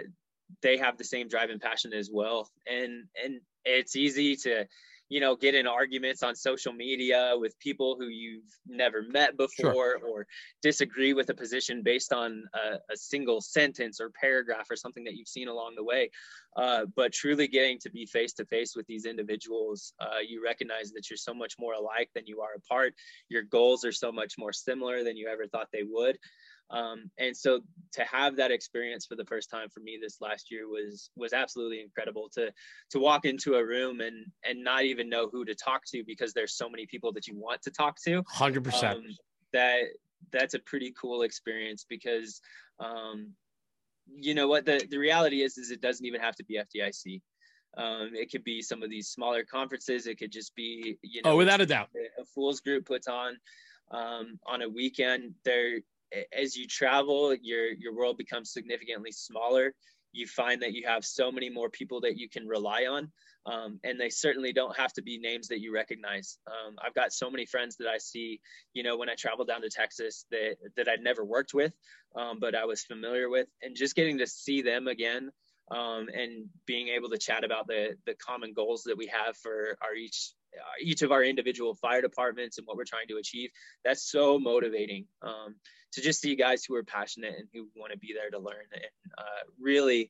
[0.62, 2.50] they have the same drive and passion as well.
[2.68, 4.68] And and it's easy to
[5.12, 9.74] you know get in arguments on social media with people who you've never met before
[9.74, 10.00] sure.
[10.08, 10.26] or
[10.62, 15.16] disagree with a position based on a, a, single sentence or paragraph or something that
[15.16, 16.10] you've seen along the way.
[16.56, 20.92] Uh, but truly getting to be face to face with these individuals uh, you recognize
[20.94, 22.94] that you're so much more alike than you are apart.
[23.28, 26.18] Your goals are so much more similar than you ever thought they would
[26.72, 27.62] um, and so
[27.94, 31.34] to have that experience for the first time for me this last year was was
[31.34, 32.52] absolutely incredible to
[32.90, 36.34] to walk into a room and and not even know who to talk to because
[36.34, 38.24] there's so many people that you want to talk to.
[38.24, 39.04] 100% um,
[39.54, 39.82] that
[40.32, 42.42] that's a pretty cool experience because
[42.80, 43.32] um,
[44.08, 44.66] you know what?
[44.66, 47.22] The the reality is is it doesn't even have to be FDIC
[47.78, 50.08] um, it could be some of these smaller conferences.
[50.08, 53.38] It could just be, you know, oh, without a doubt, a fools group puts on
[53.92, 55.34] um, on a weekend.
[55.46, 55.80] There,
[56.34, 59.74] as you travel, your your world becomes significantly smaller.
[60.14, 63.12] You find that you have so many more people that you can rely on,
[63.46, 66.38] um, and they certainly don't have to be names that you recognize.
[66.48, 68.42] Um, I've got so many friends that I see,
[68.74, 71.74] you know, when I travel down to Texas that that I'd never worked with,
[72.16, 75.32] um, but I was familiar with, and just getting to see them again
[75.72, 79.78] um, and being able to chat about the the common goals that we have for
[79.82, 80.34] our each
[80.82, 83.50] each of our individual fire departments and what we're trying to achieve.
[83.86, 85.56] That's so motivating um,
[85.94, 88.66] to just see guys who are passionate and who want to be there to learn.
[88.74, 88.84] And
[89.18, 90.10] uh, really,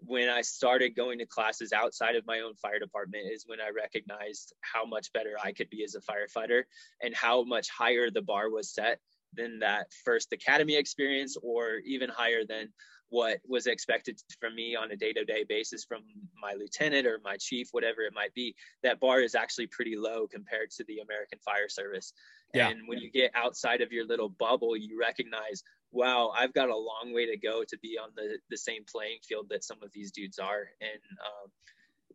[0.00, 3.70] when I started going to classes outside of my own fire department, is when I
[3.70, 6.62] recognized how much better I could be as a firefighter
[7.02, 9.00] and how much higher the bar was set
[9.38, 12.68] than that first academy experience or even higher than
[13.10, 16.02] what was expected from me on a day-to-day basis from
[16.42, 18.54] my lieutenant or my chief whatever it might be.
[18.82, 22.12] That bar is actually pretty low compared to the american fire service.
[22.54, 22.68] Yeah.
[22.68, 25.62] and when you get outside of your little bubble you recognize
[25.92, 29.18] wow i've got a long way to go to be on the the same playing
[29.26, 30.68] field that some of these dudes are.
[30.80, 31.50] And um,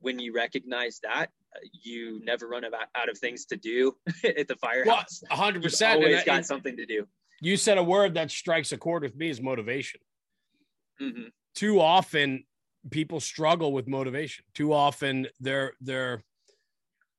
[0.04, 1.28] when you recognize that
[1.72, 6.24] you never run out of things to do at the firehouse well, 100% You've always
[6.24, 7.08] got something to do
[7.42, 10.00] you said a word that strikes a chord with me is motivation
[11.02, 11.28] Mm-hmm.
[11.56, 12.44] Too often,
[12.90, 14.46] people struggle with motivation.
[14.54, 16.24] Too often, their their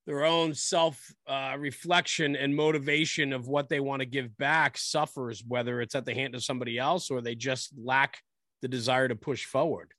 [0.07, 5.43] their own self uh, reflection and motivation of what they want to give back suffers,
[5.47, 8.19] whether it's at the hand of somebody else or they just lack
[8.63, 9.93] the desire to push forward.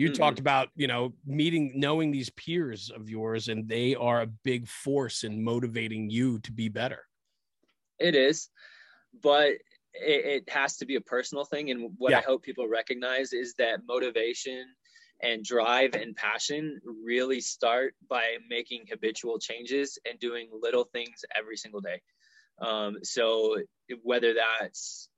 [0.00, 0.22] You mm-hmm.
[0.22, 4.66] talked about, you know, meeting, knowing these peers of yours, and they are a big
[4.66, 7.04] force in motivating you to be better.
[7.98, 8.48] It is,
[9.22, 9.48] but
[9.92, 11.70] it, it has to be a personal thing.
[11.70, 12.20] And what yeah.
[12.20, 14.64] I hope people recognize is that motivation
[15.20, 21.58] and drive and passion really start by making habitual changes and doing little things every
[21.58, 22.00] single day.
[22.62, 23.58] Um, so
[24.02, 25.09] whether that's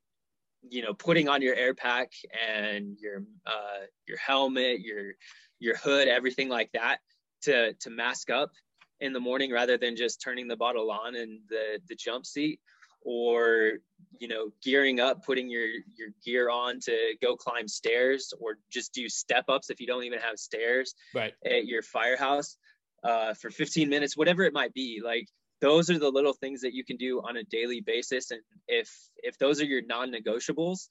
[0.69, 2.11] you know putting on your air pack
[2.47, 5.13] and your uh, your helmet, your
[5.59, 6.99] your hood, everything like that
[7.43, 8.51] to to mask up
[8.99, 12.59] in the morning rather than just turning the bottle on in the the jump seat
[13.05, 13.73] or
[14.19, 18.93] you know gearing up putting your your gear on to go climb stairs or just
[18.93, 21.33] do step ups if you don't even have stairs right.
[21.45, 22.57] at your firehouse
[23.03, 25.01] uh, for 15 minutes whatever it might be.
[25.03, 25.27] Like
[25.63, 28.31] those are the little things that you can do on a daily basis.
[28.31, 30.87] And if if those are your non-negotiables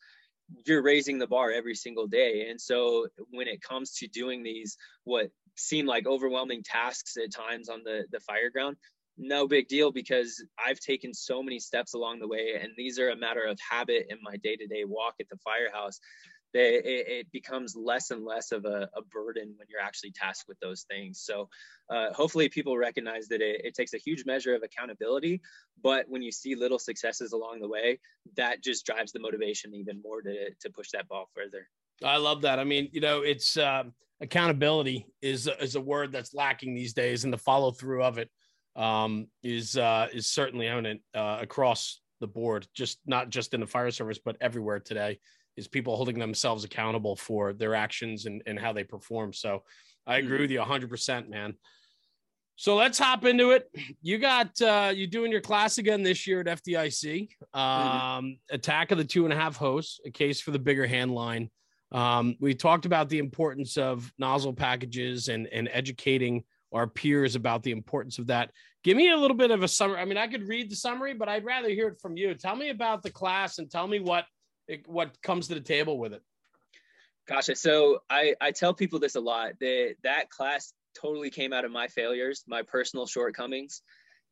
[0.67, 2.49] you're raising the bar every single day.
[2.51, 7.69] And so when it comes to doing these what seem like overwhelming tasks at times
[7.69, 8.77] on the the fire ground
[9.19, 13.11] no big deal because I've taken so many steps along the way, and these are
[13.11, 16.01] a matter of habit in my day to day walk at the firehouse.
[16.55, 20.49] That it, it, becomes less and less of a, a, burden when you're actually tasked
[20.49, 21.21] with those things.
[21.21, 21.49] So,
[21.89, 25.41] uh, hopefully, people recognize that it, it takes a huge measure of accountability.
[25.83, 28.01] But when you see little successes along the way,
[28.37, 31.69] that just drives the motivation even more to, to push that ball further.
[32.05, 32.59] I love that.
[32.59, 33.85] I mean, you know, it's uh,
[34.21, 38.31] accountability is is a word that's lacking these days, and the follow through of it
[38.77, 43.67] um, is uh, is certainly eminent uh, across the board, just not just in the
[43.67, 45.19] fire service, but everywhere today.
[45.55, 49.35] Is people holding themselves accountable for their actions and, and how they perform.
[49.35, 49.65] So
[50.07, 50.43] I agree mm-hmm.
[50.45, 51.53] with you 100%, man.
[52.57, 53.69] So let's hop into it.
[54.03, 57.29] You got uh, you doing your class again this year at FDIC.
[57.55, 57.59] Mm-hmm.
[57.59, 58.55] Um, mm-hmm.
[58.55, 61.51] Attack of the two and a half hosts, a case for the bigger hand line.
[61.91, 67.63] Um, we talked about the importance of nozzle packages and and educating our peers about
[67.63, 68.51] the importance of that.
[68.85, 69.99] Give me a little bit of a summary.
[69.99, 72.35] I mean, I could read the summary, but I'd rather hear it from you.
[72.35, 74.25] Tell me about the class and tell me what
[74.87, 76.23] what comes to the table with it.
[77.29, 77.55] Gotcha.
[77.57, 79.53] So I, I tell people this a lot.
[79.61, 83.83] That that class totally came out of my failures, my personal shortcomings.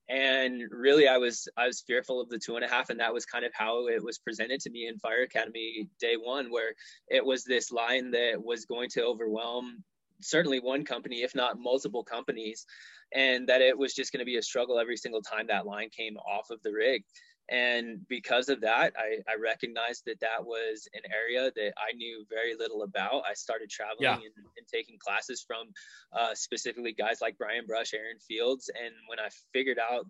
[0.09, 3.15] and really i was i was fearful of the two and a half and that
[3.15, 6.73] was kind of how it was presented to me in fire academy day one where
[7.09, 9.85] it was this line that was going to overwhelm
[10.21, 12.67] certainly one company if not multiple companies
[13.15, 15.89] and that it was just going to be a struggle every single time that line
[15.91, 17.03] came off of the rig
[17.51, 22.25] and because of that I, I recognized that that was an area that i knew
[22.31, 24.15] very little about i started traveling yeah.
[24.15, 25.67] and, and, taking classes from
[26.13, 30.07] uh, specifically guys like brian brush aaron fields and when i figured out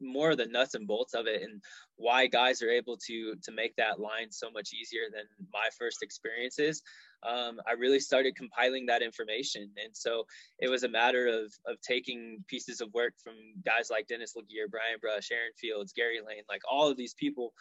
[0.00, 1.62] more of the nuts and bolts of it and
[1.96, 6.02] why guys are able to to make that line so much easier than my first
[6.02, 6.82] experiences
[7.26, 9.70] um, i really started compiling that information.
[9.82, 10.26] And so
[10.58, 13.34] it was a matter of of taking pieces of work from
[13.64, 17.52] guys like dennis legear brian brush aaron fields gary lane like all of these people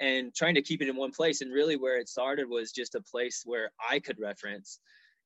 [0.00, 1.40] and trying to keep it in one place.
[1.40, 4.80] And really where it started was just a place where i could reference.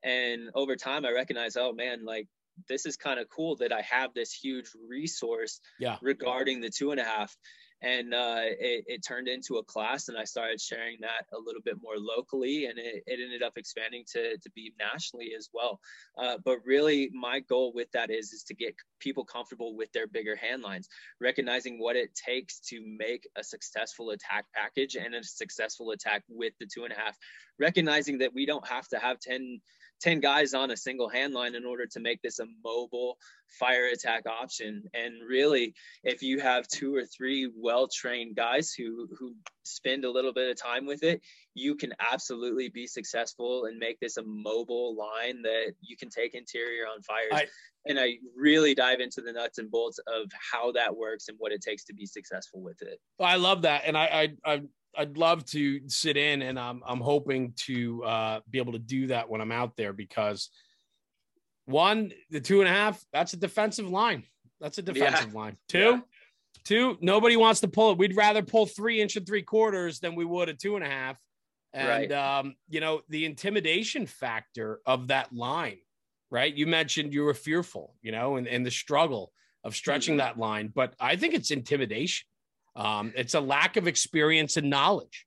[0.04, 2.28] And over time i recognized oh man like
[2.68, 5.96] this is kind of cool that I have this huge resource yeah.
[6.02, 7.36] regarding the two and a half.
[7.82, 11.60] And uh, it, it, turned into a class, and I started sharing that a little
[11.62, 15.78] bit more locally, and it, it ended up expanding to, to be nationally as well.
[16.16, 20.06] Uh, but really, my goal with that is is to get people comfortable with their
[20.06, 20.88] bigger hand lines,
[21.20, 26.54] recognizing what it takes to make a successful attack package and a successful attack with
[26.58, 27.14] the two and a half,
[27.60, 29.60] recognizing that we don't have to have 10
[30.00, 33.16] 10 guys on a single hand line in order to make this a mobile
[33.58, 34.84] fire attack option.
[34.94, 35.74] And really
[36.04, 39.34] if you have two or three well trained guys who who
[39.64, 41.20] spend a little bit of time with it
[41.56, 46.34] you can absolutely be successful and make this a mobile line that you can take
[46.34, 47.32] interior on fires.
[47.32, 47.46] I,
[47.86, 51.52] and i really dive into the nuts and bolts of how that works and what
[51.52, 53.00] it takes to be successful with it.
[53.18, 53.82] I love that.
[53.86, 54.60] And i i, I
[54.96, 59.08] I'd love to sit in, and I'm I'm hoping to uh, be able to do
[59.08, 60.50] that when I'm out there because
[61.66, 64.22] one, the two and a half, that's a defensive line.
[64.60, 65.38] That's a defensive yeah.
[65.38, 65.56] line.
[65.68, 66.00] Two, yeah.
[66.64, 67.98] two, nobody wants to pull it.
[67.98, 70.88] We'd rather pull three inch and three quarters than we would a two and a
[70.88, 71.18] half.
[71.72, 72.12] And right.
[72.12, 75.78] um, you know, the intimidation factor of that line,
[76.30, 76.54] right?
[76.54, 79.32] You mentioned you were fearful, you know, and, and the struggle
[79.62, 80.18] of stretching mm-hmm.
[80.18, 82.26] that line, but I think it's intimidation.
[82.76, 85.26] Um, it's a lack of experience and knowledge.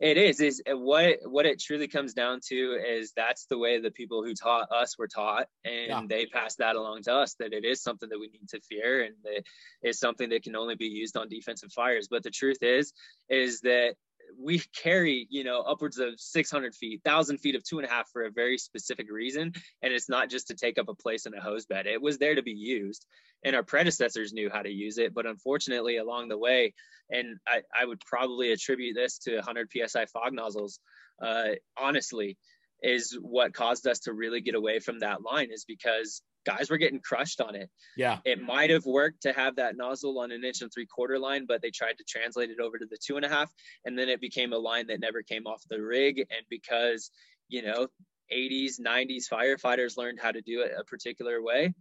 [0.00, 0.40] It is.
[0.40, 4.34] Is what what it truly comes down to is that's the way the people who
[4.34, 6.02] taught us were taught, and yeah.
[6.08, 7.34] they passed that along to us.
[7.38, 9.44] That it is something that we need to fear, and that
[9.88, 12.08] is something that can only be used on defensive fires.
[12.10, 12.92] But the truth is,
[13.28, 13.94] is that
[14.38, 18.10] we carry, you know, upwards of 600 feet, 1,000 feet of two and a half
[18.10, 19.52] for a very specific reason.
[19.82, 22.18] And it's not just to take up a place in a hose bed, it was
[22.18, 23.06] there to be used.
[23.44, 25.14] And our predecessors knew how to use it.
[25.14, 26.74] But unfortunately, along the way,
[27.10, 30.78] and I, I would probably attribute this to 100 psi fog nozzles,
[31.20, 32.38] uh, honestly,
[32.82, 36.78] is what caused us to really get away from that line, is because guys were
[36.78, 37.70] getting crushed on it.
[37.96, 38.18] Yeah.
[38.24, 41.46] It might have worked to have that nozzle on an inch and three quarter line,
[41.46, 43.52] but they tried to translate it over to the two and a half.
[43.84, 46.18] And then it became a line that never came off the rig.
[46.18, 47.10] And because,
[47.48, 47.88] you know,
[48.32, 51.74] 80s, 90s firefighters learned how to do it a particular way,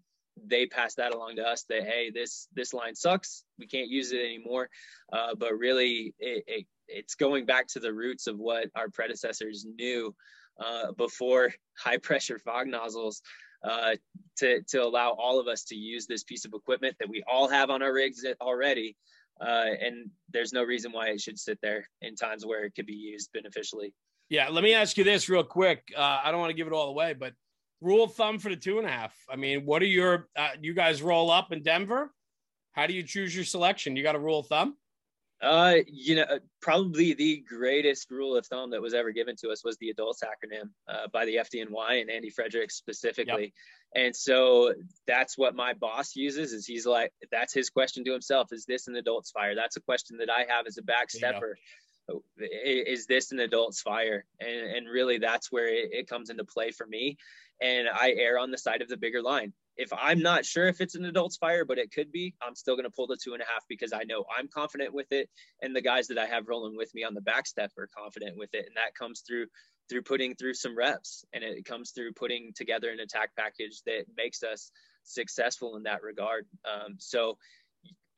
[0.45, 3.43] they passed that along to us that, hey, this this line sucks.
[3.59, 4.69] We can't use it anymore.
[5.11, 9.65] Uh, but really, it, it, it's going back to the roots of what our predecessors
[9.65, 10.15] knew
[10.59, 13.21] uh, before high pressure fog nozzles
[13.63, 13.95] uh,
[14.37, 17.47] to, to allow all of us to use this piece of equipment that we all
[17.47, 18.95] have on our rigs already.
[19.39, 22.85] Uh, and there's no reason why it should sit there in times where it could
[22.85, 23.93] be used beneficially.
[24.29, 25.91] Yeah, let me ask you this real quick.
[25.95, 27.33] Uh, I don't want to give it all away, but
[27.81, 29.13] rule of thumb for the two and a half.
[29.29, 30.29] I mean, what are your?
[30.37, 32.13] Uh, you guys roll up in Denver.
[32.73, 33.95] How do you choose your selection?
[33.95, 34.77] You got a rule of thumb?
[35.41, 36.25] Uh, you know,
[36.61, 40.21] probably the greatest rule of thumb that was ever given to us was the adults
[40.23, 43.53] acronym uh, by the FDNY and Andy Fredericks specifically.
[43.95, 44.05] Yep.
[44.05, 44.73] And so
[45.07, 48.49] that's what my boss uses is he's like, that's his question to himself.
[48.51, 49.55] Is this an adults fire?
[49.55, 51.53] That's a question that I have as a backstepper.
[52.37, 54.25] Is this an adults fire?
[54.39, 57.17] And, and really that's where it, it comes into play for me.
[57.61, 60.79] And I err on the side of the bigger line if I'm not sure if
[60.79, 63.33] it's an adult's fire, but it could be, I'm still going to pull the two
[63.33, 65.27] and a half because I know I'm confident with it.
[65.63, 68.37] And the guys that I have rolling with me on the back step are confident
[68.37, 68.67] with it.
[68.67, 69.47] And that comes through,
[69.89, 74.05] through putting through some reps and it comes through putting together an attack package that
[74.15, 74.71] makes us
[75.03, 76.45] successful in that regard.
[76.63, 77.39] Um, so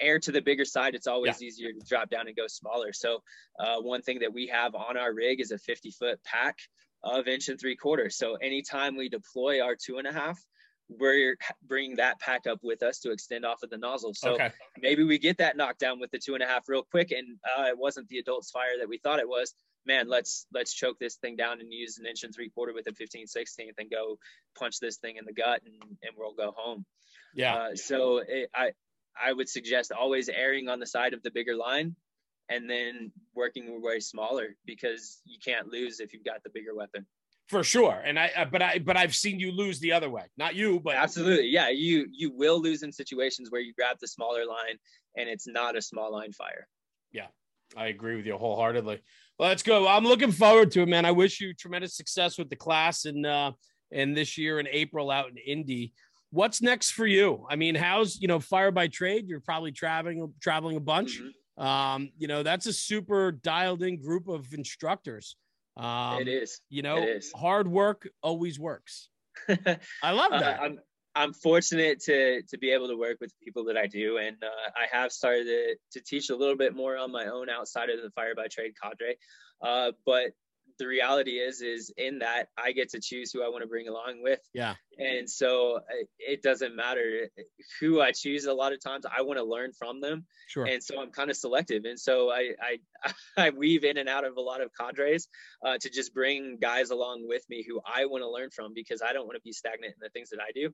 [0.02, 1.48] err to the bigger side, it's always yeah.
[1.48, 2.92] easier to drop down and go smaller.
[2.92, 3.24] So
[3.58, 6.58] uh, one thing that we have on our rig is a 50 foot pack
[7.06, 8.18] of inch and three quarters.
[8.18, 10.38] So anytime we deploy our two and a half,
[10.90, 14.14] we're bringing that pack up with us to extend off of the nozzle.
[14.14, 14.52] So okay.
[14.82, 17.64] maybe we get that knockdown with the two and a half real quick, and uh,
[17.64, 19.54] it wasn't the adult's fire that we thought it was.
[19.86, 22.88] Man, let's let's choke this thing down and use an inch and three quarter with
[22.88, 24.18] a 15 16th and go
[24.58, 26.86] punch this thing in the gut and, and we'll go home.
[27.36, 27.56] Yeah.
[27.56, 28.72] Uh, so it, I
[29.22, 31.96] I would suggest always erring on the side of the bigger line
[32.50, 37.06] and then working way smaller because you can't lose if you've got the bigger weapon.
[37.48, 38.02] For sure.
[38.06, 40.24] And I, but I, but I've seen you lose the other way.
[40.38, 41.48] Not you, but absolutely.
[41.48, 41.70] Yeah.
[41.70, 44.78] You, you will lose in situations where you grab the smaller line
[45.18, 46.68] and it's not a small line fire.
[47.12, 47.28] Yeah.
[47.76, 49.02] I agree with you wholeheartedly.
[49.38, 49.88] Well, let's go.
[49.88, 51.06] I'm looking forward to it, man.
[51.06, 53.52] I wish you tremendous success with the class and, uh,
[53.92, 55.94] and this year in April out in Indy.
[56.32, 57.46] What's next for you?
[57.50, 59.28] I mean, how's you know fire by trade?
[59.28, 61.22] You're probably traveling traveling a bunch.
[61.22, 61.64] Mm-hmm.
[61.64, 65.36] Um, you know, that's a super dialed in group of instructors.
[65.78, 66.62] Um, it is.
[66.70, 67.32] You know, is.
[67.36, 69.10] hard work always works.
[69.50, 70.60] I love uh, that.
[70.60, 70.80] Uh, I'm
[71.16, 74.72] I'm fortunate to to be able to work with people that I do, and uh,
[74.76, 78.02] I have started to, to teach a little bit more on my own outside of
[78.02, 79.18] the fire by trade cadre.
[79.62, 80.32] Uh, but
[80.80, 83.88] the reality is is in that i get to choose who i want to bring
[83.88, 87.30] along with yeah and so uh, it doesn't matter
[87.80, 90.84] who i choose a lot of times i want to learn from them sure and
[90.84, 92.78] so i'm kind of selective and so i i
[93.38, 95.28] i weave in and out of a lot of cadres
[95.66, 99.02] uh, to just bring guys along with me who i want to learn from because
[99.02, 100.70] i don't want to be stagnant in the things that i do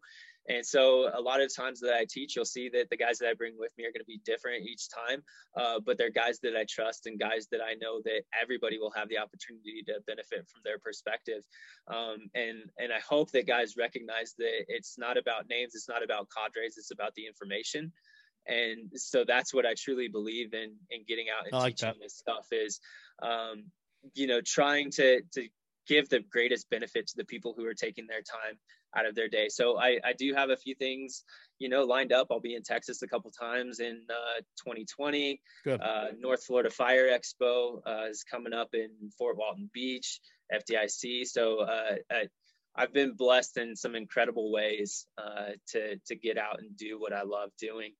[0.47, 3.29] and so a lot of times that i teach you'll see that the guys that
[3.29, 5.21] i bring with me are going to be different each time
[5.57, 8.91] uh, but they're guys that i trust and guys that i know that everybody will
[8.91, 11.43] have the opportunity to benefit from their perspective.
[11.87, 16.03] Um, and and I hope that guys recognize that it's not about names, it's not
[16.03, 17.91] about cadres, it's about the information.
[18.49, 22.01] And so that's what I truly believe in in getting out and like teaching that.
[22.01, 22.79] this stuff is,
[23.21, 23.65] um,
[24.15, 25.47] you know, trying to to
[25.87, 28.57] give the greatest benefit to the people who are taking their time
[28.95, 29.49] out of their day.
[29.49, 31.23] So I, I do have a few things,
[31.59, 32.27] you know, lined up.
[32.31, 35.41] I'll be in Texas a couple times in uh, 2020.
[35.63, 35.81] Good.
[35.81, 40.19] Uh, North Florida Fire Expo uh, is coming up in Fort Walton Beach,
[40.53, 41.25] FDIC.
[41.25, 42.27] So uh, I,
[42.75, 47.13] I've been blessed in some incredible ways uh, to to get out and do what
[47.13, 47.93] I love doing.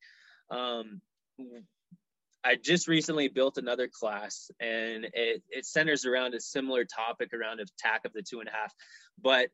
[0.50, 1.02] Um,
[2.44, 7.60] I just recently built another class and it, it centers around a similar topic around
[7.60, 8.74] attack of the two and a half.
[9.22, 9.50] But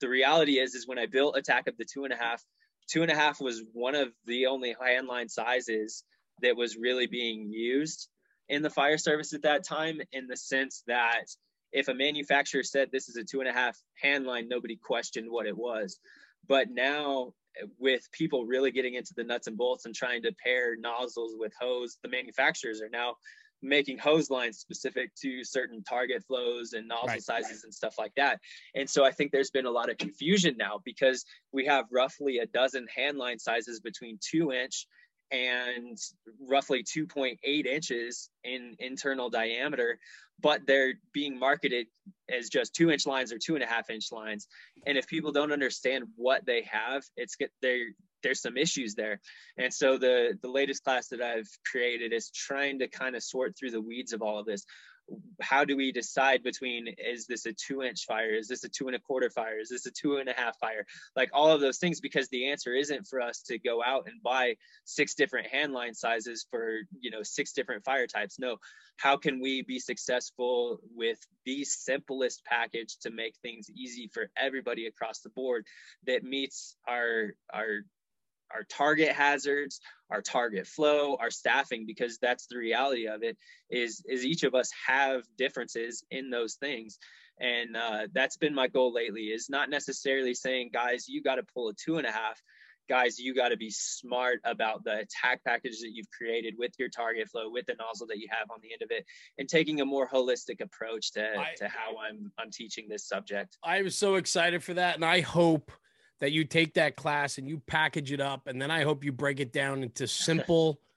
[0.00, 2.42] the reality is, is when I built attack of the two and a half,
[2.88, 6.04] two and a half was one of the only handline sizes
[6.42, 8.08] that was really being used
[8.48, 11.26] in the fire service at that time in the sense that
[11.72, 15.46] if a manufacturer said this is a two and a half handline, nobody questioned what
[15.46, 15.98] it was.
[16.48, 17.34] But now
[17.78, 21.52] with people really getting into the nuts and bolts and trying to pair nozzles with
[21.60, 23.14] hose, the manufacturers are now
[23.62, 27.22] making hose lines specific to certain target flows and nozzle right.
[27.22, 28.40] sizes and stuff like that.
[28.74, 32.38] And so I think there's been a lot of confusion now because we have roughly
[32.38, 34.86] a dozen hand line sizes between two inch
[35.30, 35.98] and
[36.48, 39.98] roughly 2.8 inches in internal diameter,
[40.40, 41.86] but they're being marketed
[42.30, 44.48] as just two inch lines or two and a half inch lines.
[44.86, 47.82] And if people don't understand what they have, it's get they
[48.22, 49.20] there's some issues there.
[49.56, 53.56] And so the the latest class that I've created is trying to kind of sort
[53.58, 54.64] through the weeds of all of this
[55.40, 58.34] how do we decide between is this a two inch fire?
[58.34, 59.58] Is this a two and a quarter fire?
[59.58, 60.86] Is this a two and a half fire?
[61.16, 64.22] Like all of those things because the answer isn't for us to go out and
[64.22, 68.38] buy six different handline sizes for you know six different fire types.
[68.38, 68.56] No
[69.00, 74.86] how can we be successful with the simplest package to make things easy for everybody
[74.86, 75.64] across the board
[76.06, 77.80] that meets our our
[78.52, 79.80] our target hazards,
[80.10, 83.36] our target flow, our staffing, because that's the reality of it.
[83.70, 86.98] Is is each of us have differences in those things,
[87.38, 89.26] and uh, that's been my goal lately.
[89.26, 92.40] Is not necessarily saying, guys, you got to pull a two and a half.
[92.88, 96.88] Guys, you got to be smart about the attack package that you've created with your
[96.88, 99.04] target flow, with the nozzle that you have on the end of it,
[99.38, 103.56] and taking a more holistic approach to, I, to how I'm I'm teaching this subject.
[103.62, 105.70] i'm so excited for that, and I hope
[106.20, 109.12] that you take that class and you package it up and then i hope you
[109.12, 110.80] break it down into simple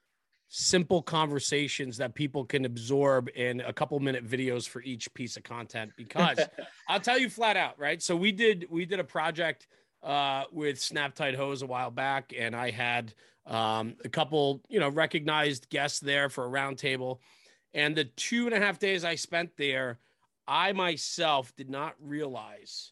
[0.55, 5.41] simple conversations that people can absorb in a couple minute videos for each piece of
[5.41, 5.91] content.
[5.97, 6.39] Because
[6.87, 8.01] i'll tell you flat out right?
[8.03, 9.67] So we did we did a project
[10.03, 13.13] uh, with Snap-tite hose a while back and i had
[13.47, 17.17] um, a couple you know recognized guests there for a roundtable
[17.73, 19.99] and the two and a half days i spent there
[20.47, 22.91] i myself did not realize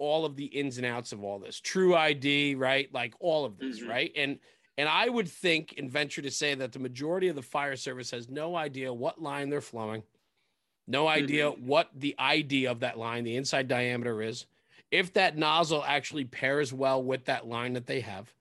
[0.00, 1.60] all of the ins and outs of all this.
[1.60, 2.92] True id right?
[2.92, 3.90] Like all of this mm-hmm.
[3.90, 4.12] right?
[4.16, 4.40] And
[4.78, 8.12] and i would think and venture to say that the majority of the fire service
[8.12, 10.02] has no idea what line they're flowing
[10.90, 11.66] no idea mm-hmm.
[11.66, 14.46] what the id of that line the inside diameter is.
[14.90, 18.32] If that nozzle actually pairs well with that line that they have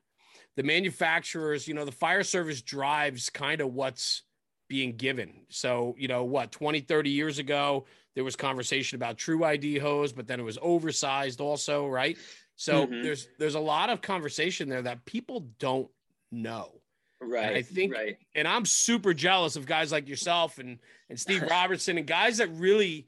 [0.56, 4.24] the manufacturers you know the fire service drives kind of what's
[4.68, 5.42] being given.
[5.50, 7.86] So you know what 20 30 years ago
[8.16, 12.18] there was conversation about true ID hose, but then it was oversized also, right?
[12.56, 13.04] So mm-hmm.
[13.04, 15.90] there's there's a lot of conversation there that people don't
[16.32, 16.82] know.
[17.22, 17.48] Right.
[17.48, 18.18] And I think, right.
[18.34, 20.80] and I'm super jealous of guys like yourself and
[21.10, 23.08] and Steve Robertson and guys that really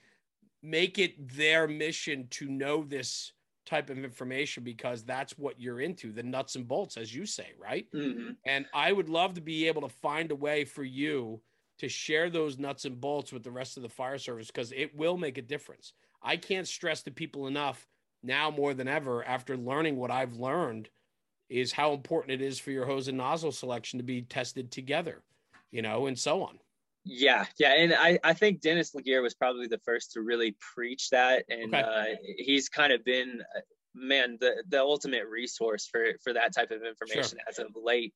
[0.64, 3.34] make it their mission to know this
[3.66, 7.52] type of information because that's what you're into the nuts and bolts as you say
[7.60, 8.36] right Mhm.
[8.46, 11.42] and i would love to be able to find a way for you
[11.82, 14.96] to share those nuts and bolts with the rest of the fire service because it
[14.96, 17.88] will make a difference i can't stress to people enough
[18.24, 20.90] now more than ever after learning what i've learned
[21.50, 25.24] is how important it is for your hose and nozzle selection to be tested together
[25.72, 26.60] you know and so on
[27.04, 31.10] Yeah, yeah, and I, I think Dennis LeGear was probably the first to really preach
[31.10, 31.80] that, and Okay.
[31.80, 32.06] uh,
[32.38, 33.62] he's kind of been, uh,
[33.94, 38.14] man, the the ultimate resource for for that type of information as of late.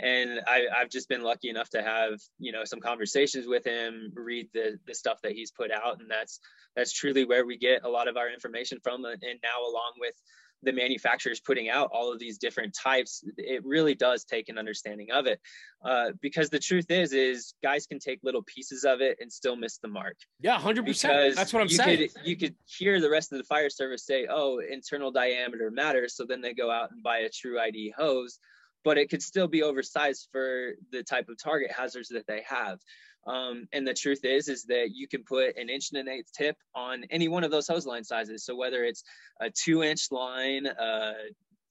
[0.00, 4.12] And I, I've just been lucky enough to have you know some conversations with him,
[4.14, 6.40] read the the stuff that he's put out, and that's
[6.74, 9.04] that's truly where we get a lot of our information from.
[9.04, 10.14] And and now along with
[10.62, 15.08] the manufacturers putting out all of these different types, it really does take an understanding
[15.12, 15.40] of it.
[15.84, 19.56] Uh, because the truth is, is guys can take little pieces of it and still
[19.56, 20.16] miss the mark.
[20.40, 23.38] yeah 100% Because that's what i'm you saying Could, you could hear the rest of
[23.38, 27.18] the fire service say, "Oh, internal diameter matters," so then they go out and buy
[27.18, 28.38] a true ID hose,
[28.84, 32.80] but it could still be oversized for the type of target hazards that they have.
[33.26, 36.32] Um, and the truth is, is that you can put an inch and an eighth
[36.32, 38.44] tip on any one of those hose line sizes.
[38.44, 39.04] So whether it's
[39.40, 41.12] a two inch line, uh,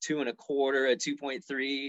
[0.01, 1.41] two and a quarter, a 2.3,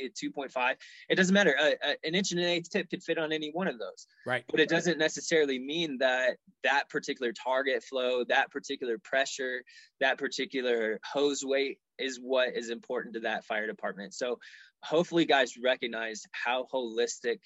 [0.04, 0.74] a 2.5,
[1.08, 1.56] it doesn't matter.
[1.58, 4.06] A, a, an inch and an eighth tip could fit on any one of those
[4.26, 9.62] right but it doesn't necessarily mean that that particular target flow, that particular pressure,
[10.00, 14.14] that particular hose weight is what is important to that fire department.
[14.14, 14.38] So
[14.82, 17.38] hopefully guys recognize how holistic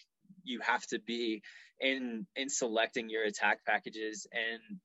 [0.44, 1.42] you have to be
[1.80, 4.80] in in selecting your attack packages and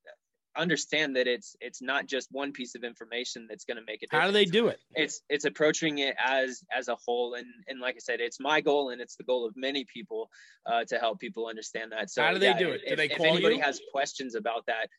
[0.58, 4.10] understand that it's it's not just one piece of information that's going to make it
[4.12, 7.80] how do they do it it's it's approaching it as as a whole and and
[7.80, 10.30] like i said it's my goal and it's the goal of many people
[10.66, 12.82] uh, to help people understand that so How do they yeah, do it?
[12.86, 13.62] Do if, they if anybody you?
[13.62, 14.90] has questions about that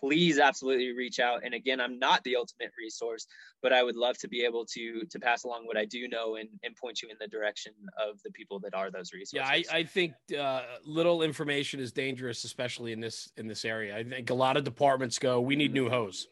[0.00, 3.26] please absolutely reach out and again i'm not the ultimate resource
[3.62, 6.36] but i would love to be able to to pass along what i do know
[6.36, 9.74] and and point you in the direction of the people that are those resources Yeah,
[9.74, 13.96] I, I think uh, little information is dangerous, especially in this in this area.
[13.96, 16.28] I think a lot of departments go, "We need new hose,"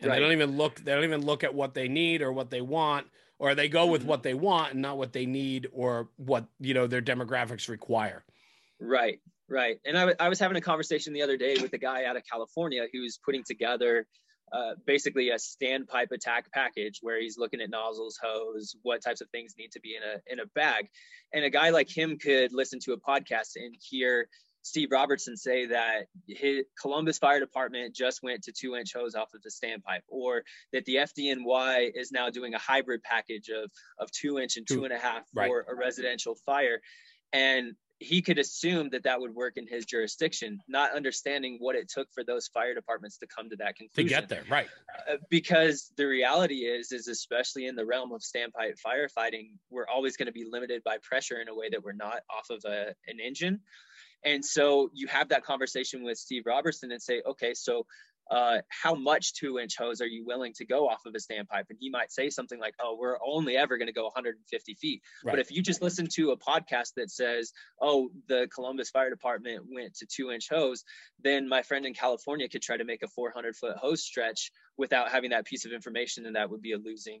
[0.00, 0.16] and Right.
[0.16, 0.76] they don't even look.
[0.76, 3.08] They don't even look at what they need or what they want,
[3.38, 4.06] or they go with Mhm.
[4.06, 8.24] what they want and not what they need or what you know their demographics require.
[8.80, 9.78] Right, right.
[9.84, 12.16] And I, w- I was having a conversation the other day with a guy out
[12.16, 14.06] of California who's putting together
[14.52, 19.28] uh, basically a standpipe attack package where he's looking at nozzles, hose, what types of
[19.30, 20.88] things need to be in a in a bag.
[21.34, 24.28] And a guy like him could listen to a podcast and hear
[24.62, 29.28] Steve Robertson say that his Columbus Fire Department just went to two inch hose off
[29.34, 30.42] of the standpipe, or
[30.72, 34.76] that the FDNY is now doing a hybrid package of of two inch and Two-
[34.76, 35.48] two and a half right.
[35.48, 36.80] for a residential fire.
[37.32, 41.88] And he could assume that that would work in his jurisdiction, not understanding what it
[41.88, 44.08] took for those fire departments to come to that conclusion.
[44.08, 44.68] To get there, right?
[45.10, 50.16] Uh, because the reality is, is especially in the realm of standpipe firefighting, we're always
[50.16, 52.94] going to be limited by pressure in a way that we're not off of a,
[53.08, 53.60] an engine.
[54.24, 57.86] And so you have that conversation with Steve Robertson and say, okay, so
[58.30, 61.64] uh, how much two inch hose are you willing to go off of a standpipe?
[61.70, 65.02] And he might say something like, oh, we're only ever going to go 150 feet.
[65.24, 65.32] Right.
[65.32, 69.66] But if you just listen to a podcast that says, oh, the Columbus Fire Department
[69.70, 70.84] went to two inch hose,
[71.22, 75.10] then my friend in California could try to make a 400 foot hose stretch without
[75.10, 77.20] having that piece of information, and that would be a losing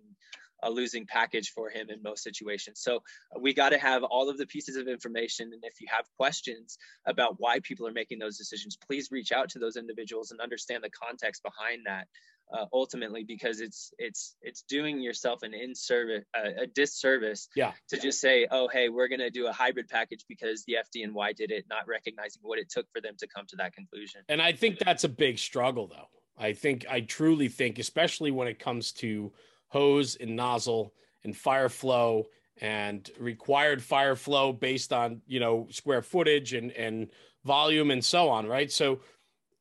[0.62, 2.80] a losing package for him in most situations.
[2.80, 5.50] So uh, we got to have all of the pieces of information.
[5.52, 9.50] And if you have questions about why people are making those decisions, please reach out
[9.50, 12.08] to those individuals and understand the context behind that.
[12.50, 17.72] Uh, ultimately, because it's it's it's doing yourself an in service uh, a disservice Yeah.
[17.90, 21.50] to just say, oh hey, we're gonna do a hybrid package because the FDNY did
[21.50, 24.22] it, not recognizing what it took for them to come to that conclusion.
[24.30, 26.08] And I think that's a big struggle, though.
[26.38, 29.32] I think, I truly think, especially when it comes to
[29.68, 30.94] hose and nozzle
[31.24, 32.26] and fire flow
[32.60, 37.08] and required fire flow based on, you know, square footage and, and
[37.44, 38.70] volume and so on, right?
[38.70, 39.00] So,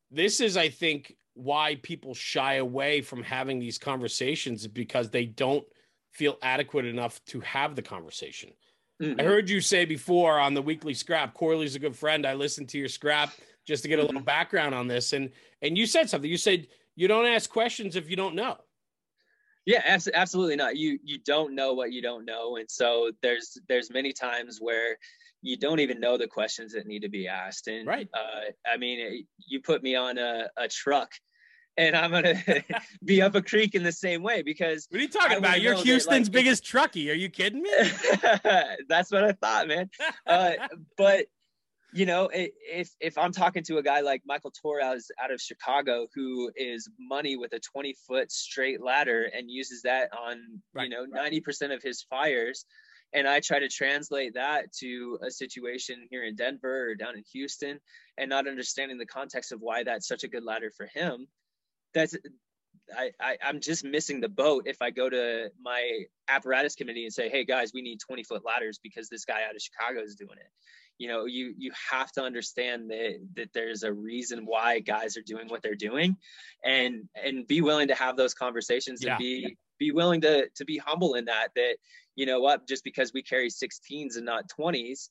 [0.09, 5.65] this is, I think, why people shy away from having these conversations because they don't
[6.11, 8.51] feel adequate enough to have the conversation.
[9.01, 9.21] Mhm.
[9.21, 12.25] I heard you say before on the weekly scrap, Corley's a good friend.
[12.25, 13.33] I listened to your scrap
[13.68, 15.14] just to get a little background on this.
[15.14, 15.31] And
[15.61, 16.30] and you said something.
[16.30, 18.57] You said you don't ask questions if you don't know.
[19.65, 20.77] Yeah, abs- absolutely not.
[20.77, 24.98] You you don't know what you don't know, and so there's there's many times where
[25.44, 27.68] you don't even know the questions that need to be asked.
[27.68, 28.07] And Right.
[28.14, 31.11] uh, I mean, you put me on a, a truck,
[31.76, 32.41] and I'm gonna
[33.06, 35.60] be up a creek in the same way because what are you talking about?
[35.61, 37.11] You're Houston's that, like, biggest truckie.
[37.11, 37.69] Are you kidding me?
[38.89, 39.89] That's what I thought, man.
[40.26, 40.53] Uh,
[40.98, 41.26] but
[41.98, 46.06] you know, if if I'm talking to a guy like Michael Torres out of Chicago
[46.14, 50.90] who is money with a 20 foot straight ladder and uses that on right, you
[50.90, 51.34] know right.
[51.34, 52.65] 90% of his fires,
[53.14, 57.24] and I try to translate that to a situation here in Denver or down in
[57.34, 57.80] Houston,
[58.19, 61.28] and not understanding the context of why that's such a good ladder for him,
[61.95, 62.15] that's
[62.95, 67.14] I, I am just missing the boat if I go to my apparatus committee and
[67.14, 70.15] say, hey guys, we need 20 foot ladders because this guy out of Chicago is
[70.15, 70.52] doing it
[70.98, 75.22] you know you you have to understand that that there's a reason why guys are
[75.22, 76.15] doing what they're doing
[76.64, 79.11] and and be willing to have those conversations yeah.
[79.11, 81.76] and be be willing to to be humble in that that
[82.15, 85.10] you know what just because we carry 16s and not 20s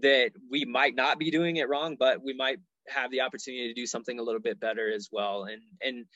[0.00, 2.58] that we might not be doing it wrong but we might
[2.88, 6.06] have the opportunity to do something a little bit better as well and and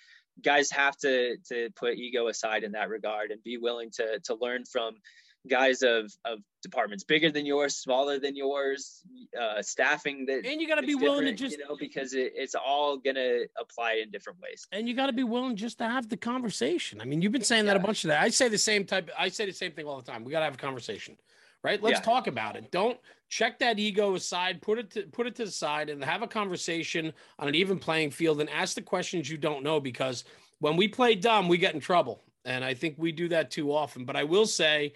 [0.43, 4.35] guys have to to put ego aside in that regard and be willing to to
[4.41, 4.95] learn from
[5.49, 9.03] guys of of departments bigger than yours, smaller than yours,
[9.41, 10.45] uh, staffing that.
[10.45, 13.41] And you got to be willing to just, you know, because it, it's all gonna
[13.59, 14.67] apply in different ways.
[14.73, 17.01] And you got to be willing just to have the conversation.
[17.01, 18.21] I mean, you've been saying that a bunch of that.
[18.23, 19.11] I say the same type.
[19.19, 20.25] I say the same thing all the time.
[20.25, 21.17] We got to have a conversation,
[21.63, 21.83] right?
[21.83, 22.05] Let's yeah.
[22.05, 22.71] talk about it.
[22.71, 22.99] Don't
[23.29, 24.61] check that ego aside.
[24.61, 27.79] Put it to put it to the side and have a conversation on an even
[27.79, 30.25] playing field and ask the questions you don't know because
[30.59, 32.23] when we play dumb, we get in trouble.
[32.45, 34.05] And I think we do that too often.
[34.05, 34.95] But I will say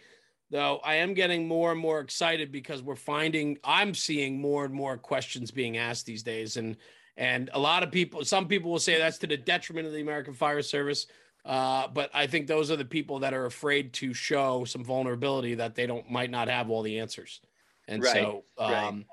[0.51, 4.75] though I am getting more and more excited because we're finding I'm seeing more and
[4.75, 6.77] more questions being asked these days, and
[7.16, 10.01] and a lot of people, some people will say that's to the detriment of the
[10.01, 11.07] American Fire Service.
[11.45, 15.55] Uh, but I think those are the people that are afraid to show some vulnerability
[15.57, 17.41] that they don't might not have all the answers.
[17.87, 19.05] And right, so, um, right.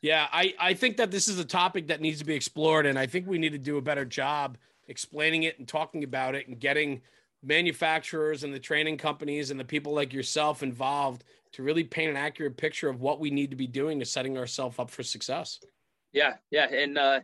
[0.00, 2.96] yeah, I, I think that this is a topic that needs to be explored, and
[2.96, 6.46] I think we need to do a better job explaining it and talking about it
[6.46, 7.02] and getting
[7.42, 12.16] manufacturers and the training companies and the people like yourself involved to really paint an
[12.16, 15.60] accurate picture of what we need to be doing to setting ourselves up for success.
[16.12, 17.20] Yeah, yeah, and uh,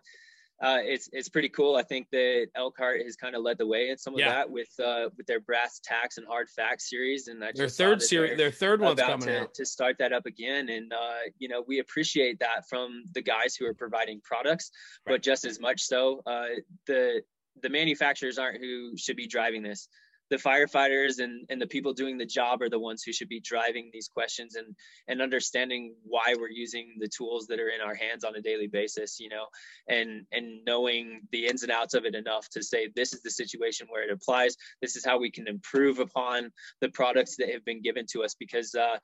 [0.60, 1.76] uh, it's it's pretty cool.
[1.76, 4.30] I think that Elkhart has kind of led the way in some of yeah.
[4.30, 8.02] that with uh, with their brass tacks and hard facts series, and I their third
[8.02, 10.68] series, their third one's coming to, out to start that up again.
[10.68, 14.72] And uh, you know, we appreciate that from the guys who are providing products,
[15.06, 15.14] right.
[15.14, 16.46] but just as much so, uh,
[16.86, 17.22] the
[17.62, 19.88] the manufacturers aren't who should be driving this
[20.30, 23.40] the firefighters and, and the people doing the job are the ones who should be
[23.40, 24.74] driving these questions and
[25.08, 28.66] and understanding why we're using the tools that are in our hands on a daily
[28.66, 29.46] basis you know
[29.88, 33.30] and and knowing the ins and outs of it enough to say this is the
[33.30, 34.56] situation where it applies.
[34.82, 36.50] This is how we can improve upon
[36.80, 38.98] the products that have been given to us because uh,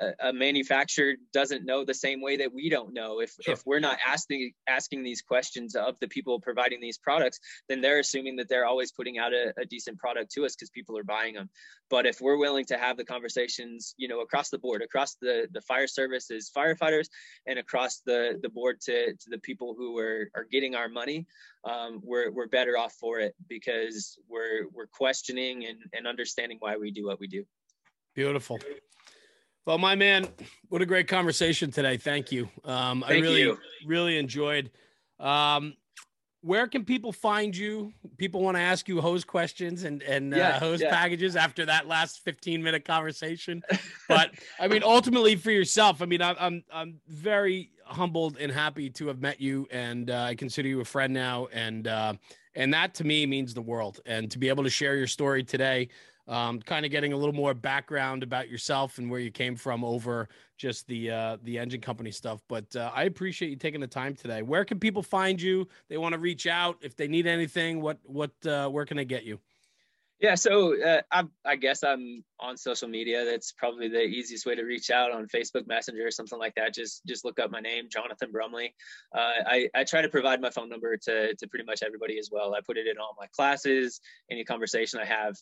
[0.00, 3.20] a, manufacturer doesn't know the same way that we don't know.
[3.20, 3.54] If sure.
[3.54, 7.38] if we're not asking asking these questions of the people providing these products,
[7.68, 10.70] then they're assuming that they're always putting out a, a decent product to us because
[10.70, 11.50] people are buying them.
[11.90, 15.46] But if we're willing to have the conversations, you know, across the board, across the
[15.52, 17.08] the fire services, firefighters,
[17.46, 21.26] and across the the board to to the people who are are getting our money,
[21.64, 26.76] um, we're we're better off for it because we're we're questioning and and understanding why
[26.76, 27.44] we do what we do.
[28.14, 28.58] Beautiful.
[29.64, 30.26] Well, my man,
[30.70, 31.96] what a great conversation today.
[31.96, 32.48] Thank you.
[32.64, 33.58] Um, Thank I really, you.
[33.86, 34.70] really enjoyed.
[35.20, 35.74] Um,
[36.40, 37.92] where can people find you?
[38.16, 40.90] People want to ask you hose questions and and uh, yeah, uh, hose yeah.
[40.90, 43.62] packages after that last 15 minute conversation.
[44.08, 48.90] but I mean, ultimately for yourself, I mean, I'm I'm, I'm very humbled and happy
[48.90, 52.14] to have met you, and uh, I consider you a friend now, and uh,
[52.56, 54.00] and that to me means the world.
[54.04, 55.88] And to be able to share your story today
[56.28, 59.84] um, kind of getting a little more background about yourself and where you came from
[59.84, 62.40] over just the uh, the engine company stuff.
[62.48, 64.42] But uh, I appreciate you taking the time today.
[64.42, 65.66] Where can people find you?
[65.88, 67.80] They want to reach out if they need anything.
[67.80, 69.40] What what uh, where can they get you?
[70.22, 73.24] Yeah, so uh, I, I guess I'm on social media.
[73.24, 76.72] That's probably the easiest way to reach out on Facebook Messenger or something like that.
[76.72, 78.72] Just just look up my name, Jonathan Brumley.
[79.12, 82.28] Uh, I I try to provide my phone number to to pretty much everybody as
[82.30, 82.54] well.
[82.54, 84.00] I put it in all my classes.
[84.30, 85.34] Any conversation I have,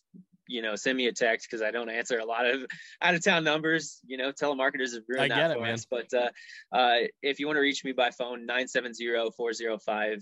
[0.51, 2.65] you know, send me a text because I don't answer a lot of
[3.01, 3.99] out of town numbers.
[4.05, 5.87] You know, telemarketers have ruined that for it, us.
[5.89, 6.29] But uh,
[6.75, 10.19] uh, if you want to reach me by phone, 970-405-8963.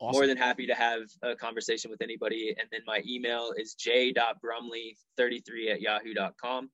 [0.00, 0.12] Awesome.
[0.12, 2.54] More than happy to have a conversation with anybody.
[2.58, 6.70] And then my email is j.brumley33 at yahoo.com.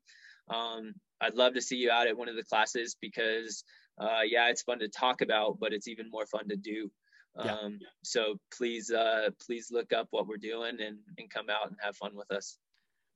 [0.52, 3.64] Um, I'd love to see you out at one of the classes because,
[3.98, 6.90] uh, yeah, it's fun to talk about, but it's even more fun to do.
[7.36, 7.54] Yeah.
[7.54, 11.76] Um, so please, uh, please look up what we're doing and, and come out and
[11.80, 12.58] have fun with us.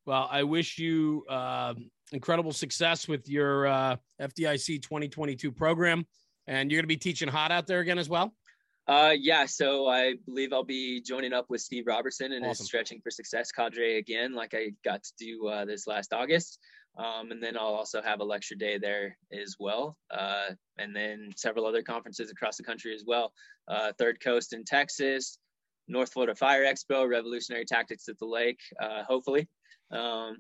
[0.06, 1.74] Well, I wish you uh,
[2.12, 6.06] incredible success with your uh, FDIC 2022 program.
[6.46, 8.32] And you're going to be teaching hot out there again as well?
[8.86, 12.50] Uh, yeah, so I believe I'll be joining up with Steve Robertson and awesome.
[12.50, 16.60] his Stretching for Success cadre again, like I got to do uh, this last August.
[16.96, 19.96] Um, and then I'll also have a lecture day there as well.
[20.10, 20.48] Uh,
[20.78, 23.32] and then several other conferences across the country as well.
[23.68, 25.38] Uh, Third Coast in Texas,
[25.88, 29.48] North Florida Fire Expo, Revolutionary Tactics at the Lake, uh, hopefully.
[29.90, 30.38] Um,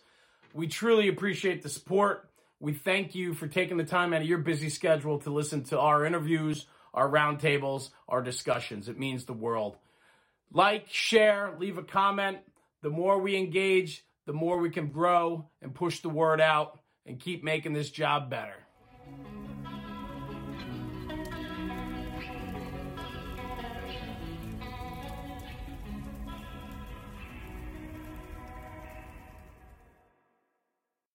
[0.53, 2.29] We truly appreciate the support.
[2.59, 5.79] We thank you for taking the time out of your busy schedule to listen to
[5.79, 8.87] our interviews our roundtables, our discussions.
[8.87, 9.77] It means the world.
[10.51, 12.39] Like, share, leave a comment.
[12.81, 17.19] The more we engage, the more we can grow and push the word out and
[17.19, 18.55] keep making this job better.